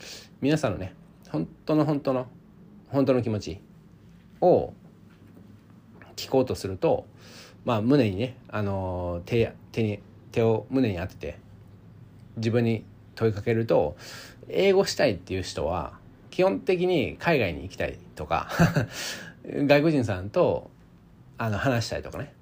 [0.42, 0.94] 皆さんのね
[1.30, 2.28] 本当の本当の
[2.90, 3.60] 本当の気持ち
[4.42, 4.74] を
[6.16, 7.08] 聞こうとすると
[7.66, 10.00] まあ胸にねあの手手に
[10.32, 11.40] 手を胸に当てて
[12.36, 12.84] 自分に
[13.16, 13.96] 問いかけると
[14.50, 15.94] 英語したいっていう人は
[16.30, 18.50] 基本的に海外に行きたいとか
[19.46, 20.72] 外国人さんと
[21.38, 22.34] あの話したいとかね。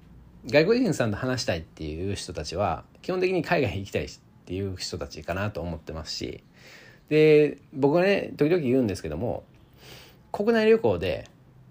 [0.46, 4.10] 外国人さんと話したいっていう人たちは基本的に海外行きたいっ
[4.44, 6.42] ていう人たちかなと思ってますし。
[7.08, 9.44] で僕はね時々言うんですけども
[10.32, 11.28] 国内旅行で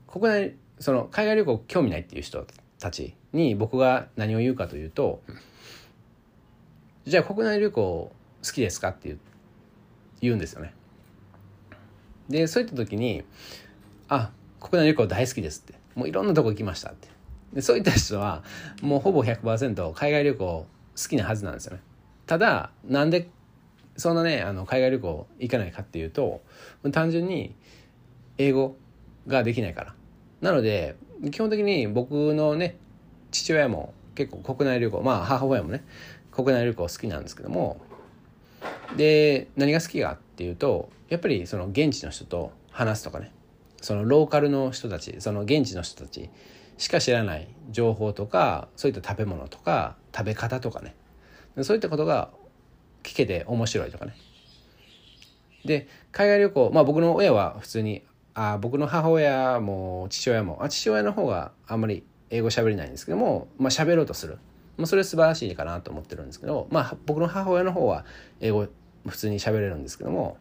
[0.08, 2.46] 国内その海外旅行興味ないっていう人
[2.80, 5.22] たちに僕が何を言うかというと
[7.06, 8.14] じゃあ国内旅行好
[8.52, 9.18] きですかって
[10.22, 10.76] 言うんですよね。
[12.30, 13.24] でそういった時に
[14.10, 17.11] 「あ国内旅行大好きです」って「もういろんなとこ行きました」って。
[17.54, 18.44] でそういった人は
[18.82, 21.82] もうほぼ100%海外旅行好きなはずなんですよね。
[22.26, 23.30] ただなんで
[23.98, 26.42] そんなねあの海外旅行行かないかっていうと
[26.92, 27.56] 単純に
[28.38, 28.78] 英語
[29.28, 29.96] ができないから。
[30.42, 30.96] なので
[31.32, 32.78] 基本的に僕のね
[33.32, 35.84] 父親も結構国内旅行まあ母親もね
[36.32, 37.80] 国内旅行好きなんですけども
[38.98, 43.32] で何が好きかっていうとやっぱりその現地の人と話すとかね
[43.82, 46.30] そのローカルの人たちその現地の人たち
[46.82, 50.96] しか知らない情報とかそういった食べ物とか食べ方とかね。
[51.62, 52.32] そういったことが
[53.04, 54.16] 聞けて面白いとかね。
[55.64, 58.02] で海外旅行まあ僕の親は普通に
[58.34, 64.40] あ僕の母親も父親もあ父親の方があんまり英語喋れないんですけどもまあ喋ろうとする。
[64.78, 68.06] まあ、それ素晴らしいかなと思ってるんですけど、まあ、僕の母親の方は
[68.40, 68.66] 英語
[69.06, 70.38] 普通に喋れるんですけども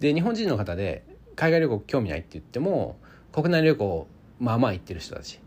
[0.00, 1.04] で日本人の方で
[1.36, 2.96] 海外旅行興味ないって言っても
[3.30, 4.08] 国内旅行
[4.44, 5.40] まあまあ行ってる人たち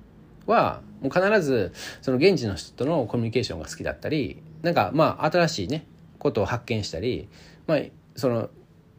[0.48, 1.72] はもう必ず
[2.02, 5.86] その現地の人とのコミュニケーションが好きだったりなんかまあ新しいね
[6.18, 7.30] ことを発見したり、
[7.68, 7.80] まあ、
[8.16, 8.50] その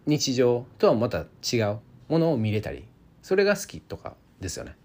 [0.06, 1.78] 日常とはまた違う
[2.08, 2.84] ものを見れたり
[3.22, 4.76] それが好きとかですよね。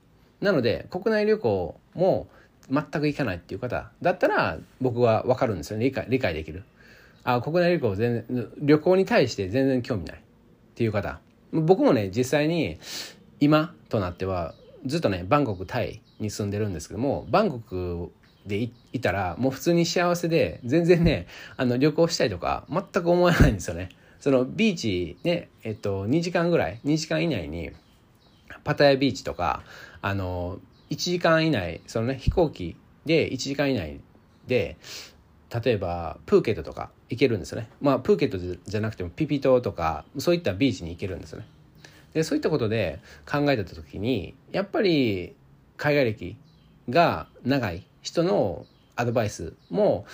[0.42, 2.28] なので国内旅行も
[2.70, 5.86] 全く行かないっていう方だったら僕は分かるんですよね。
[5.86, 6.64] 理解理解できる。
[7.24, 10.20] あ国内旅行全然旅行に対して全然興味ないっ
[10.74, 11.20] ていう方。
[11.54, 12.80] 僕もね実際に
[13.40, 14.56] 今となっては
[14.86, 18.12] ずっとねバンコクタイに住んでるんですけどもバンコク
[18.46, 23.90] でいたらもう普通に幸せで全然ねあの旅行したいとか全く思わないんですよね。
[24.20, 27.72] そのビーチねえっと2時間ぐらい2時間以内に
[28.64, 29.64] パタヤビーチとか
[30.02, 30.60] あの
[30.90, 32.76] 1時間以内そのね飛行機
[33.06, 34.00] で1時間以内
[34.48, 34.78] で
[35.64, 37.70] 例えばプーケットとか行けるんですよね。
[37.80, 41.48] まあプーケットじゃなくてもピピ島とかそういったビーチに行けるんですよね。
[42.14, 43.00] でそういったことで
[43.30, 45.36] 考えてた時にやっぱり
[45.78, 46.38] 海外歴
[46.90, 50.06] が長い人のアドバイスも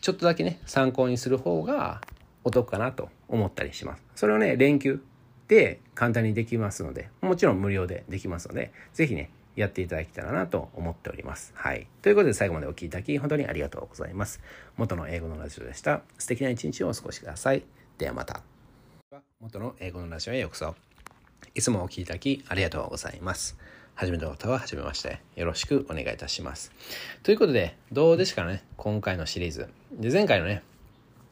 [0.00, 2.00] ちょっとだけね参考にする方が
[2.44, 5.02] お得かなと思ったりしますそれをね連休
[5.48, 11.52] で簡単にできますのでもちろん無料でできますので是非ねやっていただけたらなと思っております。
[11.54, 11.86] はい。
[12.00, 14.40] ということで最後までお聴きいただき本当にありがとうございます。
[14.76, 16.02] 元の英語のラジオでした。
[16.18, 17.62] 素敵な一日をお過ごしください。
[17.98, 18.42] ではまた。
[19.40, 20.74] 元の英語のラジオへようこそ。
[21.54, 23.56] いつもお聴きいただきありがとうございます。
[23.94, 25.20] 初めての方は初めまして。
[25.36, 26.72] よろしくお願いいたします。
[27.22, 28.64] ということで、どうでしかね？
[28.76, 29.68] 今回のシリーズ。
[29.92, 30.62] で、前回のね、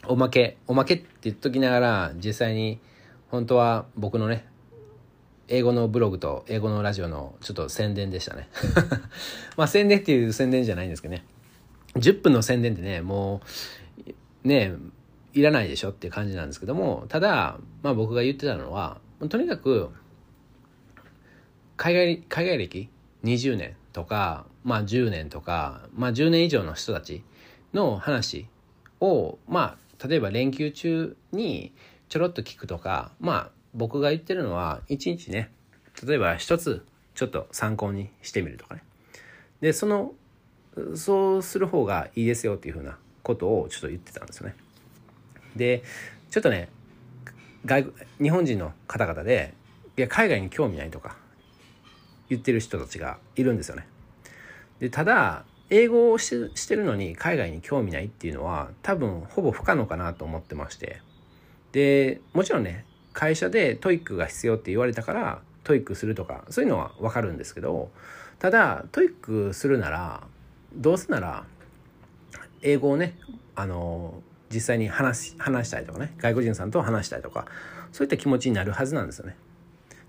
[0.06, 2.78] おまけ、おまけって言っときながら、実際に
[3.28, 4.46] 本当は僕のね、
[5.48, 8.48] 英語のブログと英語のラジオのちょっと宣伝でしたね。
[9.56, 11.24] まあ宣伝っていう宣伝じゃないんですけどね。
[11.96, 13.40] 10分の宣伝ってね、も
[14.44, 14.74] う、ね、
[15.32, 19.90] いらないでしょっていう感じなんですけども、ただ、まあ僕が言ってたのは、とにかく、
[21.80, 22.90] 海外、海外歴
[23.24, 27.22] ？20年とか、まあ10年とか、まあ10年以上の人たち
[27.72, 28.46] の話
[29.00, 31.72] を、まあ、例えば連休中に
[32.10, 35.50] ちょろっと聞くとか、まあ、僕が言ってるのは一日ね
[36.06, 38.82] 例えば一つちょっと参考にしてみるとかね。
[39.62, 40.12] でその
[40.96, 44.54] そうする方がいいですよっていうふうなことをちょっと言ってたんですよね。
[45.56, 45.82] で
[46.30, 46.68] ちょっとね
[47.64, 47.86] 外
[48.20, 49.54] 日本人の方々で
[49.96, 51.16] いや海外に興味ないとか
[52.30, 53.86] 言ってる人たちがいるんですよね
[54.78, 61.00] でただ英語をしてるのに海外に興味ないっていうのは多分ほぼ不可能かなと思ってまして
[61.72, 67.90] でもちろんね会社で TOEIC が必要って言われたから TOEIC するとかそういうのは分かるんですけど
[68.38, 70.22] ただ TOEIC するなら
[70.74, 71.44] どうせなら
[72.62, 73.16] 英語をね
[73.54, 74.22] あの
[74.52, 77.46] 実際に話話したいとかね外国人さんと話したいとか
[77.92, 79.36] そういった気持ちになるはずなんですよね。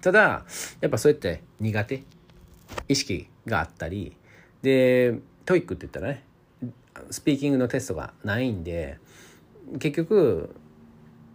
[0.01, 0.45] ただ
[0.81, 2.03] やっぱそうやって苦手。
[2.87, 4.15] 意識があったり。
[4.61, 6.23] で TOEIC って言ったらね
[7.09, 8.99] スピーキングのテストがないんで
[9.79, 10.55] 結局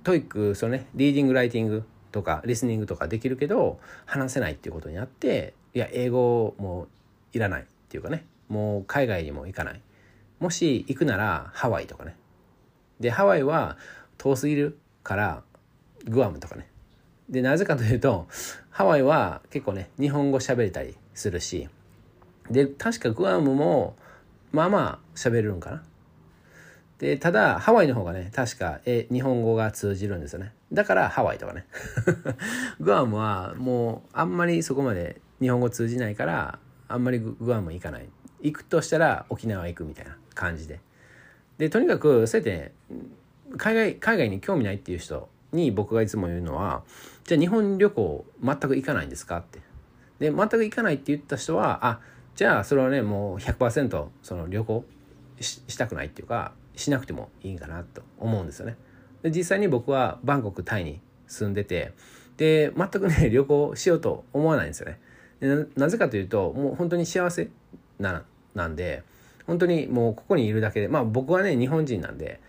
[0.04, 6.86] TOEIC そのねリーディングライティングとかリスニングとかできるけど話せないっていうことになっていや英語も
[7.32, 8.24] いらないっていうかね。
[8.48, 9.80] もう海外にも行かない。
[10.38, 12.16] もし行くならハワイとかね。
[13.00, 13.76] でハワイは
[14.18, 15.42] 遠すぎるから
[16.04, 16.68] グアムとかね。
[17.28, 18.26] でなぜかというと
[18.70, 21.68] ハワイは結構ね日本語喋れたりするし
[22.50, 23.96] で確かグアムも
[24.52, 25.82] まあまあ喋れるんかな。
[26.98, 30.52] でただハワイの方がね確かえ日本語が通じるんですよね。
[30.72, 31.66] だからハワイとかね。
[32.80, 36.58] グアムはもうあんまりそこまで日本語通じないから
[36.88, 38.08] あんまりグアム行かない。
[38.40, 40.80] 行くとしたら沖縄行くみたいな感じで。
[41.58, 42.72] でとにかくそうやって
[43.56, 46.82] 海外海外に興味ないっていう人に僕がいつも言うのは
[47.24, 49.60] じゃあ日本旅行全く行かないんですかって
[50.18, 52.00] で全く行かないって言った人はあ
[52.34, 54.84] じゃあそれはねもう100%その旅行
[55.40, 58.76] したくないっていうかしなくてもいいかなと思うんですよね。
[59.22, 61.92] で実際に僕はバンコクタイに住んでて
[62.36, 65.00] で全くね 旅行しようと思わないんですよね。
[65.40, 67.48] でなぜかというともう本当に幸せ
[67.98, 68.24] な
[68.54, 69.02] なんで
[69.46, 72.40] 本当にもうここにいるだけでまあ僕はね日本人なんで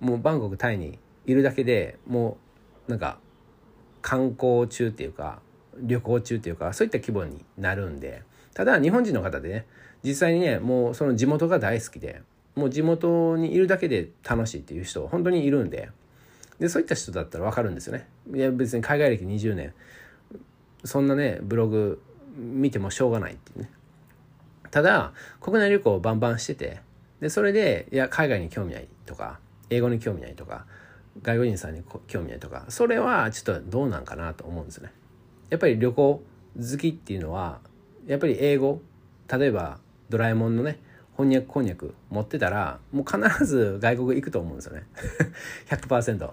[0.00, 2.45] もうバンコクタイにいるだけでもう
[2.88, 3.18] なんか
[4.02, 5.40] 観光中っていうか
[5.78, 8.22] 旅行中っていうかそういった規模になるんで
[8.54, 9.66] ただ日本人の方でね
[10.02, 12.22] 実際にねもうその地元が大好きで
[12.54, 15.90] もう地元にいるだけで楽しいっていう人本当にいるんで
[16.58, 18.08] でそういった人だったら分かるんですよね。
[18.32, 19.74] いや別に海外歴20年
[20.84, 22.00] そんなねブログ
[22.36, 23.70] 見てもしょうがないっていうね。
[24.70, 26.80] ただ国内旅行をバンバンしてて
[27.20, 30.66] でそれでいや海外に興味ないとか英語に興味ないとか
[31.22, 34.92] 外国人さんに興味ないとかそれはちょっとどうなんかなと思うんですね。
[35.50, 36.22] やっぱり旅行
[36.56, 37.60] 好きっていうのは
[38.06, 38.80] やっぱり英語
[39.32, 40.78] 例えばドラえもんのね
[41.16, 44.84] 翻訳こんにゃく持ってたらもう必ず外国行くと思うんですよね。
[45.70, 46.30] 100%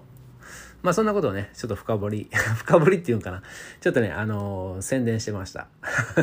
[0.81, 3.41] まあそんなことをねちょっと深掘り 深掘りっていうんかな。
[3.79, 5.67] ちょっとねあのー、宣伝してました。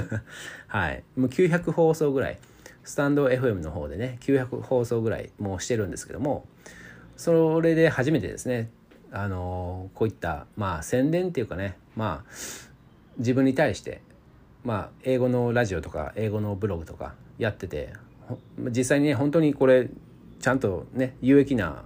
[0.68, 1.02] はい。
[1.16, 2.38] もう900放送ぐらい
[2.84, 6.46] スタンド FM の方でね900放送ぐらいもうしてるんですけども
[7.20, 8.70] それで初めてですね。
[9.12, 11.76] あの、こういったまあ宣伝っていうかね。
[11.94, 12.30] まあ
[13.18, 14.00] 自分に対して
[14.64, 17.92] まあ英語のラジオとか英語のブログとかやってて
[18.70, 19.90] 実際にね本当にこれ
[20.40, 21.84] ちゃんとね有益な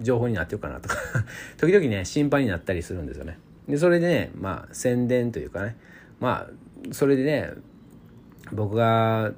[0.00, 0.96] 情報になってるかなとか。
[1.56, 3.38] 時々ね心配になったりするんですよね。
[3.68, 5.76] でそれでねまあ宣伝というかね。
[6.18, 7.52] まあそれでね
[8.50, 9.34] 僕が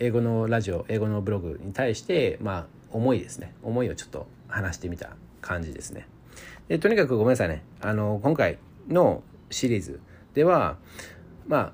[0.00, 3.54] 英語のラジオ英語のブログに対してまあ思いですね。
[3.62, 6.06] 思いをちょっと話してみた感じですね。
[6.68, 10.00] でとにかくごめんなさいねあの今回のシリーズ
[10.34, 10.76] では
[11.46, 11.72] まあ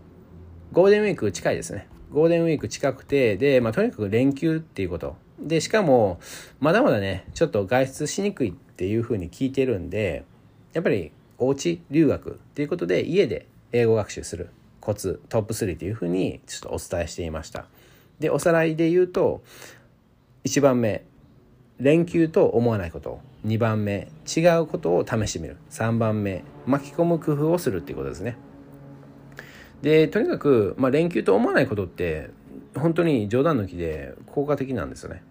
[0.72, 5.16] ゴールデンウィーク近いですねゴールデンウィーク近くて、で、まあ、とにかく連休っていうこと。
[5.38, 6.20] で、しかも、
[6.58, 10.24] まだまだね、ちょっと外出しにくいっていうふうに聞いてるんで、
[10.72, 14.50] やっぱり、おうち留学っていうことで、家で英語学習する
[14.80, 17.66] コツ、トップ3というふうに、ちょっとお伝えしていました。
[18.18, 19.42] で、おさらいで言うと、
[20.44, 21.04] 1番目、
[21.78, 23.20] 連休と思わないこと。
[23.46, 25.56] 2番目、違うことを試してみる。
[25.70, 28.36] 3番目、巻き込む工夫をするっていうことですね。
[29.82, 32.30] でとにかく、まあ、連休と思わないことって
[32.74, 35.22] 本当に冗談抜きで効果的なんですよね。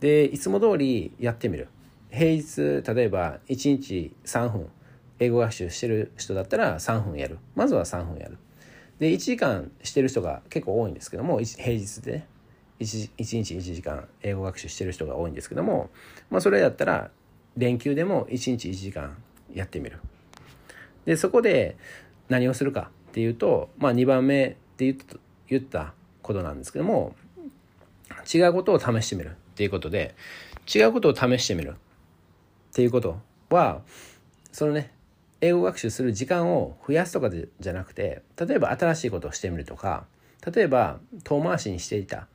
[0.00, 1.68] でいつも通りやってみる。
[2.12, 4.68] 平日例えば1日3分
[5.18, 8.36] 英語学習してる人だったら3分やるまずは3分やる
[8.98, 12.26] で1時間してる人が結構多いんですけども平日でね
[12.82, 15.90] 1, 1日1時間英語学習してる人が多いんですけども、
[16.30, 17.10] まあ、それだったら
[17.56, 19.16] 連休でも1日1時間
[19.52, 19.98] やってみる。
[21.04, 21.76] でそこで
[22.28, 25.16] 何をするかっていうと、まあ、2番目って言った
[25.48, 27.14] 言ったことなんですけども
[28.32, 30.14] 違うことを試してみるっていうことで
[30.72, 31.74] 違うことを試してみるっ
[32.72, 33.18] ていうこと
[33.50, 33.82] は
[34.52, 34.92] そのね
[35.40, 40.06] 英語学習する時間を増やすとかじゃなくて例えば新しいことをしてみるとか
[40.54, 42.28] 例えば遠回しにしていた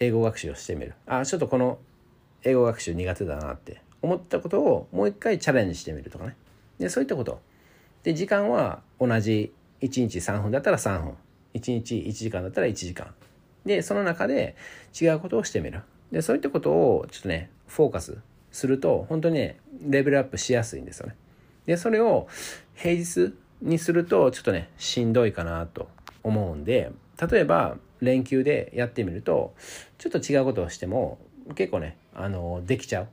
[0.00, 0.94] 英語学習をしてみる。
[1.06, 1.78] あちょっとこの
[2.42, 3.82] 英語学習苦手だなって。
[4.02, 6.36] 思ったことをもう一回チャレンジしてみるとかね。
[6.78, 7.40] でそういったこと。
[8.02, 11.14] で時間は同じ1日3分だったら3分。
[11.54, 13.14] 1日1時間だったら1時間。
[13.64, 14.56] でその中で
[15.00, 15.80] 違うことをしてみる。
[16.12, 18.18] でそういったことをちょっとねフォーカス
[18.52, 21.16] すると本当にねレベルアップしやすいんですよね。
[21.64, 22.28] でそれを
[22.74, 25.88] 平日にするとちょっとねしんどいかなと
[26.22, 29.54] 思うんで例えば連休でやってみると
[29.98, 31.18] ちょっと違うことをしても
[31.54, 33.08] 結構ねあのできちゃう。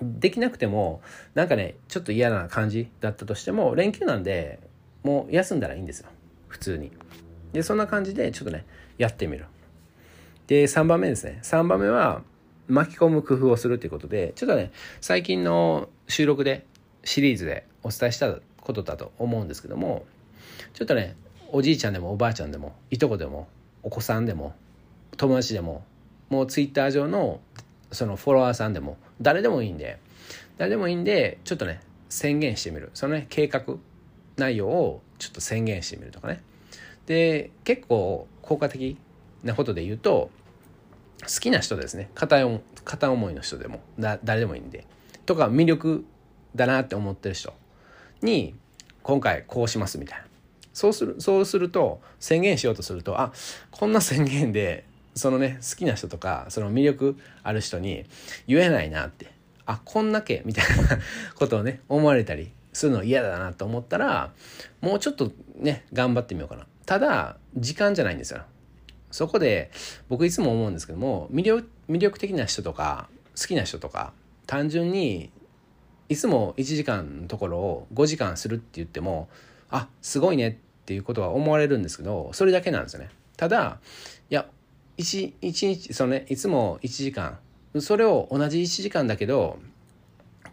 [0.00, 1.00] できなくても
[1.34, 4.60] なんかねちょっと嫌な感じだったとしても連休なんで
[5.02, 6.08] もう休んだらいいんですよ。
[6.46, 6.92] 普通に。
[7.52, 8.64] でそんな感じでちょっとね
[8.96, 9.46] やってみる。
[10.46, 11.40] で3番目ですね。
[11.42, 12.22] 3番目は
[12.68, 14.70] 巻き込む工夫をするっていうことでちょっとね
[15.00, 16.64] 最近の収録で
[17.04, 20.04] シリーズでお伝えしたことだと思うんですけども
[20.74, 21.16] ちょっとね
[21.50, 23.48] おじいちゃんでもおばあちゃんでもいとこでも
[23.82, 24.54] お子さんでも
[25.16, 25.84] 友達でも
[26.28, 27.40] もうツイッター上の
[27.90, 29.98] そのフォロワーさんでも誰でもいいんで
[30.58, 31.80] 誰でもいいんでちょっとね
[32.10, 32.90] 宣言してみる。
[32.94, 33.62] そのね計画
[34.36, 36.42] 内容をちょっと宣言してみるとかね。
[37.06, 38.98] で結構効果的
[39.42, 40.30] なことで言うと
[41.22, 42.10] 好きな人ですね。
[42.14, 42.46] 片
[42.84, 44.86] 片思いの人でもだ誰でもいいんで。
[45.24, 46.04] とか魅力
[46.54, 47.52] だなって思ってる人
[48.22, 48.54] に
[49.02, 50.27] 今回こうしますみたいな。
[50.78, 53.32] そうするそうすると宣言しようとするとあ
[53.72, 54.84] こんな宣言で
[55.16, 58.04] そのね好きな人とかその魅力ある人に
[58.46, 59.32] 言えないなって
[59.66, 61.00] あこんだけみたいな
[61.34, 64.30] ことをね思われたりするの嫌だなと思ったら
[64.80, 66.64] もうちょっとね頑張ってみようかな。
[66.86, 68.42] ただ時間じゃないんですよ。
[69.10, 69.72] そこで
[70.08, 74.12] 僕いつも思うんですけども魅力魅力的な人とか好きな人とか
[74.46, 75.32] 単純に
[76.08, 79.28] いつも1時間のところを5時間するって言っても
[79.70, 83.10] あすごいねっていうことは思われるんですけどそれだけなんですよね。
[83.36, 83.78] ただ
[84.30, 84.46] いや
[84.96, 87.38] 1, 1日そのねいつも1時間。
[87.78, 89.58] それを同じ1時間だけど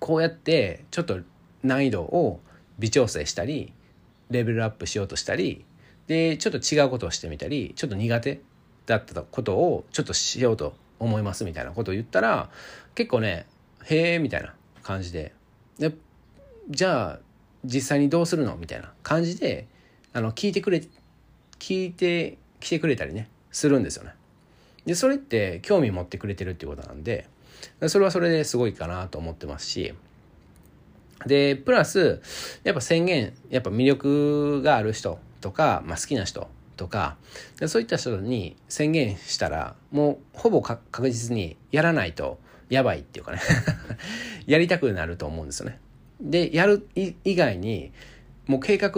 [0.02, 1.20] こうやってちょっと
[1.64, 2.42] 難易度を
[2.80, 3.72] 微調整したり
[4.30, 5.64] レベルアップしようとしたり
[6.08, 8.42] でちょっと違うことをしてみたりちょっと苦手
[8.88, 12.50] だったことをちょっとしようと思いますみたいなことを言ったら
[12.94, 13.46] 結構ね
[13.86, 15.34] へえみたいな感じで。
[15.80, 15.94] で
[16.70, 17.20] じゃあ
[17.64, 19.68] 実際にどうするのみたいな感じで
[20.16, 20.82] あの聞いてくれ
[21.60, 24.14] 聞いてきてくれたりねするんですよね。
[24.86, 27.28] でそれって興味持ってくれてるっていうことなんで
[27.88, 29.94] それはそれですごいかなと思ってますし
[31.26, 32.22] でプラス
[32.64, 36.48] やっぱ宣言やっぱ魅力がある人とか、まあ、好きな人
[36.78, 37.18] とか
[37.68, 42.40] そういった人に宣言したらもうほぼ確実にやらないと
[42.70, 43.40] やばいっていうかね
[44.48, 45.80] やりたくなると思うんですよね。
[46.22, 47.92] でやる以外に
[48.48, 48.92] もう計画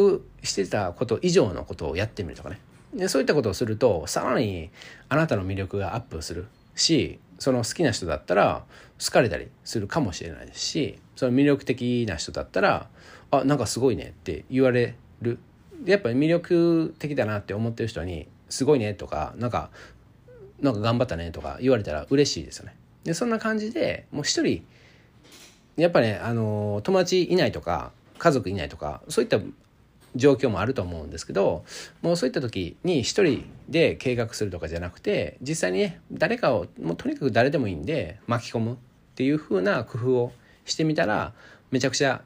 [0.48, 2.60] してたこと以上のことをやってみるとかね
[2.94, 4.70] でそういったことをするとさらに
[5.10, 8.64] あなたの魅力がアップするしその好きな人だったら
[9.04, 12.88] 好かれたりするかもしれないですしその魅力的な人だったら
[13.32, 15.40] あなんかすごいねって言われる
[15.82, 19.70] でやっぱり魅力的だなって思ってる人に「すごいね」とか「なんか
[20.60, 22.76] なんか頑張ったね」とか言われたら嬉しいですよね。
[23.04, 24.66] でそんな感じでもう一人
[25.76, 29.40] やっぱねあの友達いないとか家族いないとかそういった
[30.18, 31.64] 状況もあると思うんですけど
[32.02, 38.76] もうそういった時に一人で計画するとかじゃなくて実際にね誰かをもうとにかく誰でもいいんで巻き込むっ
[39.16, 40.32] ていう風な工夫を
[40.66, 41.34] してみたら
[41.72, 42.22] めちゃくちゃ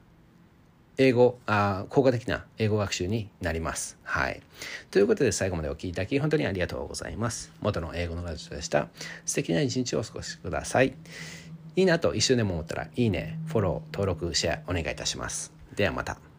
[0.97, 3.97] 英語あ効果的な英語学習になります。
[4.03, 4.41] はい。
[4.91, 7.51] ということで最後までお聴きいただき本当にありがとうございます。
[7.61, 8.89] 元の英語のラジオでした。
[9.25, 10.93] 素敵な一日をお過ごしください。
[11.75, 15.53] いいなと一瞬でも思ったらいいね、フォロー、登録、シェアお願いいたします。
[15.75, 16.30] ではまた。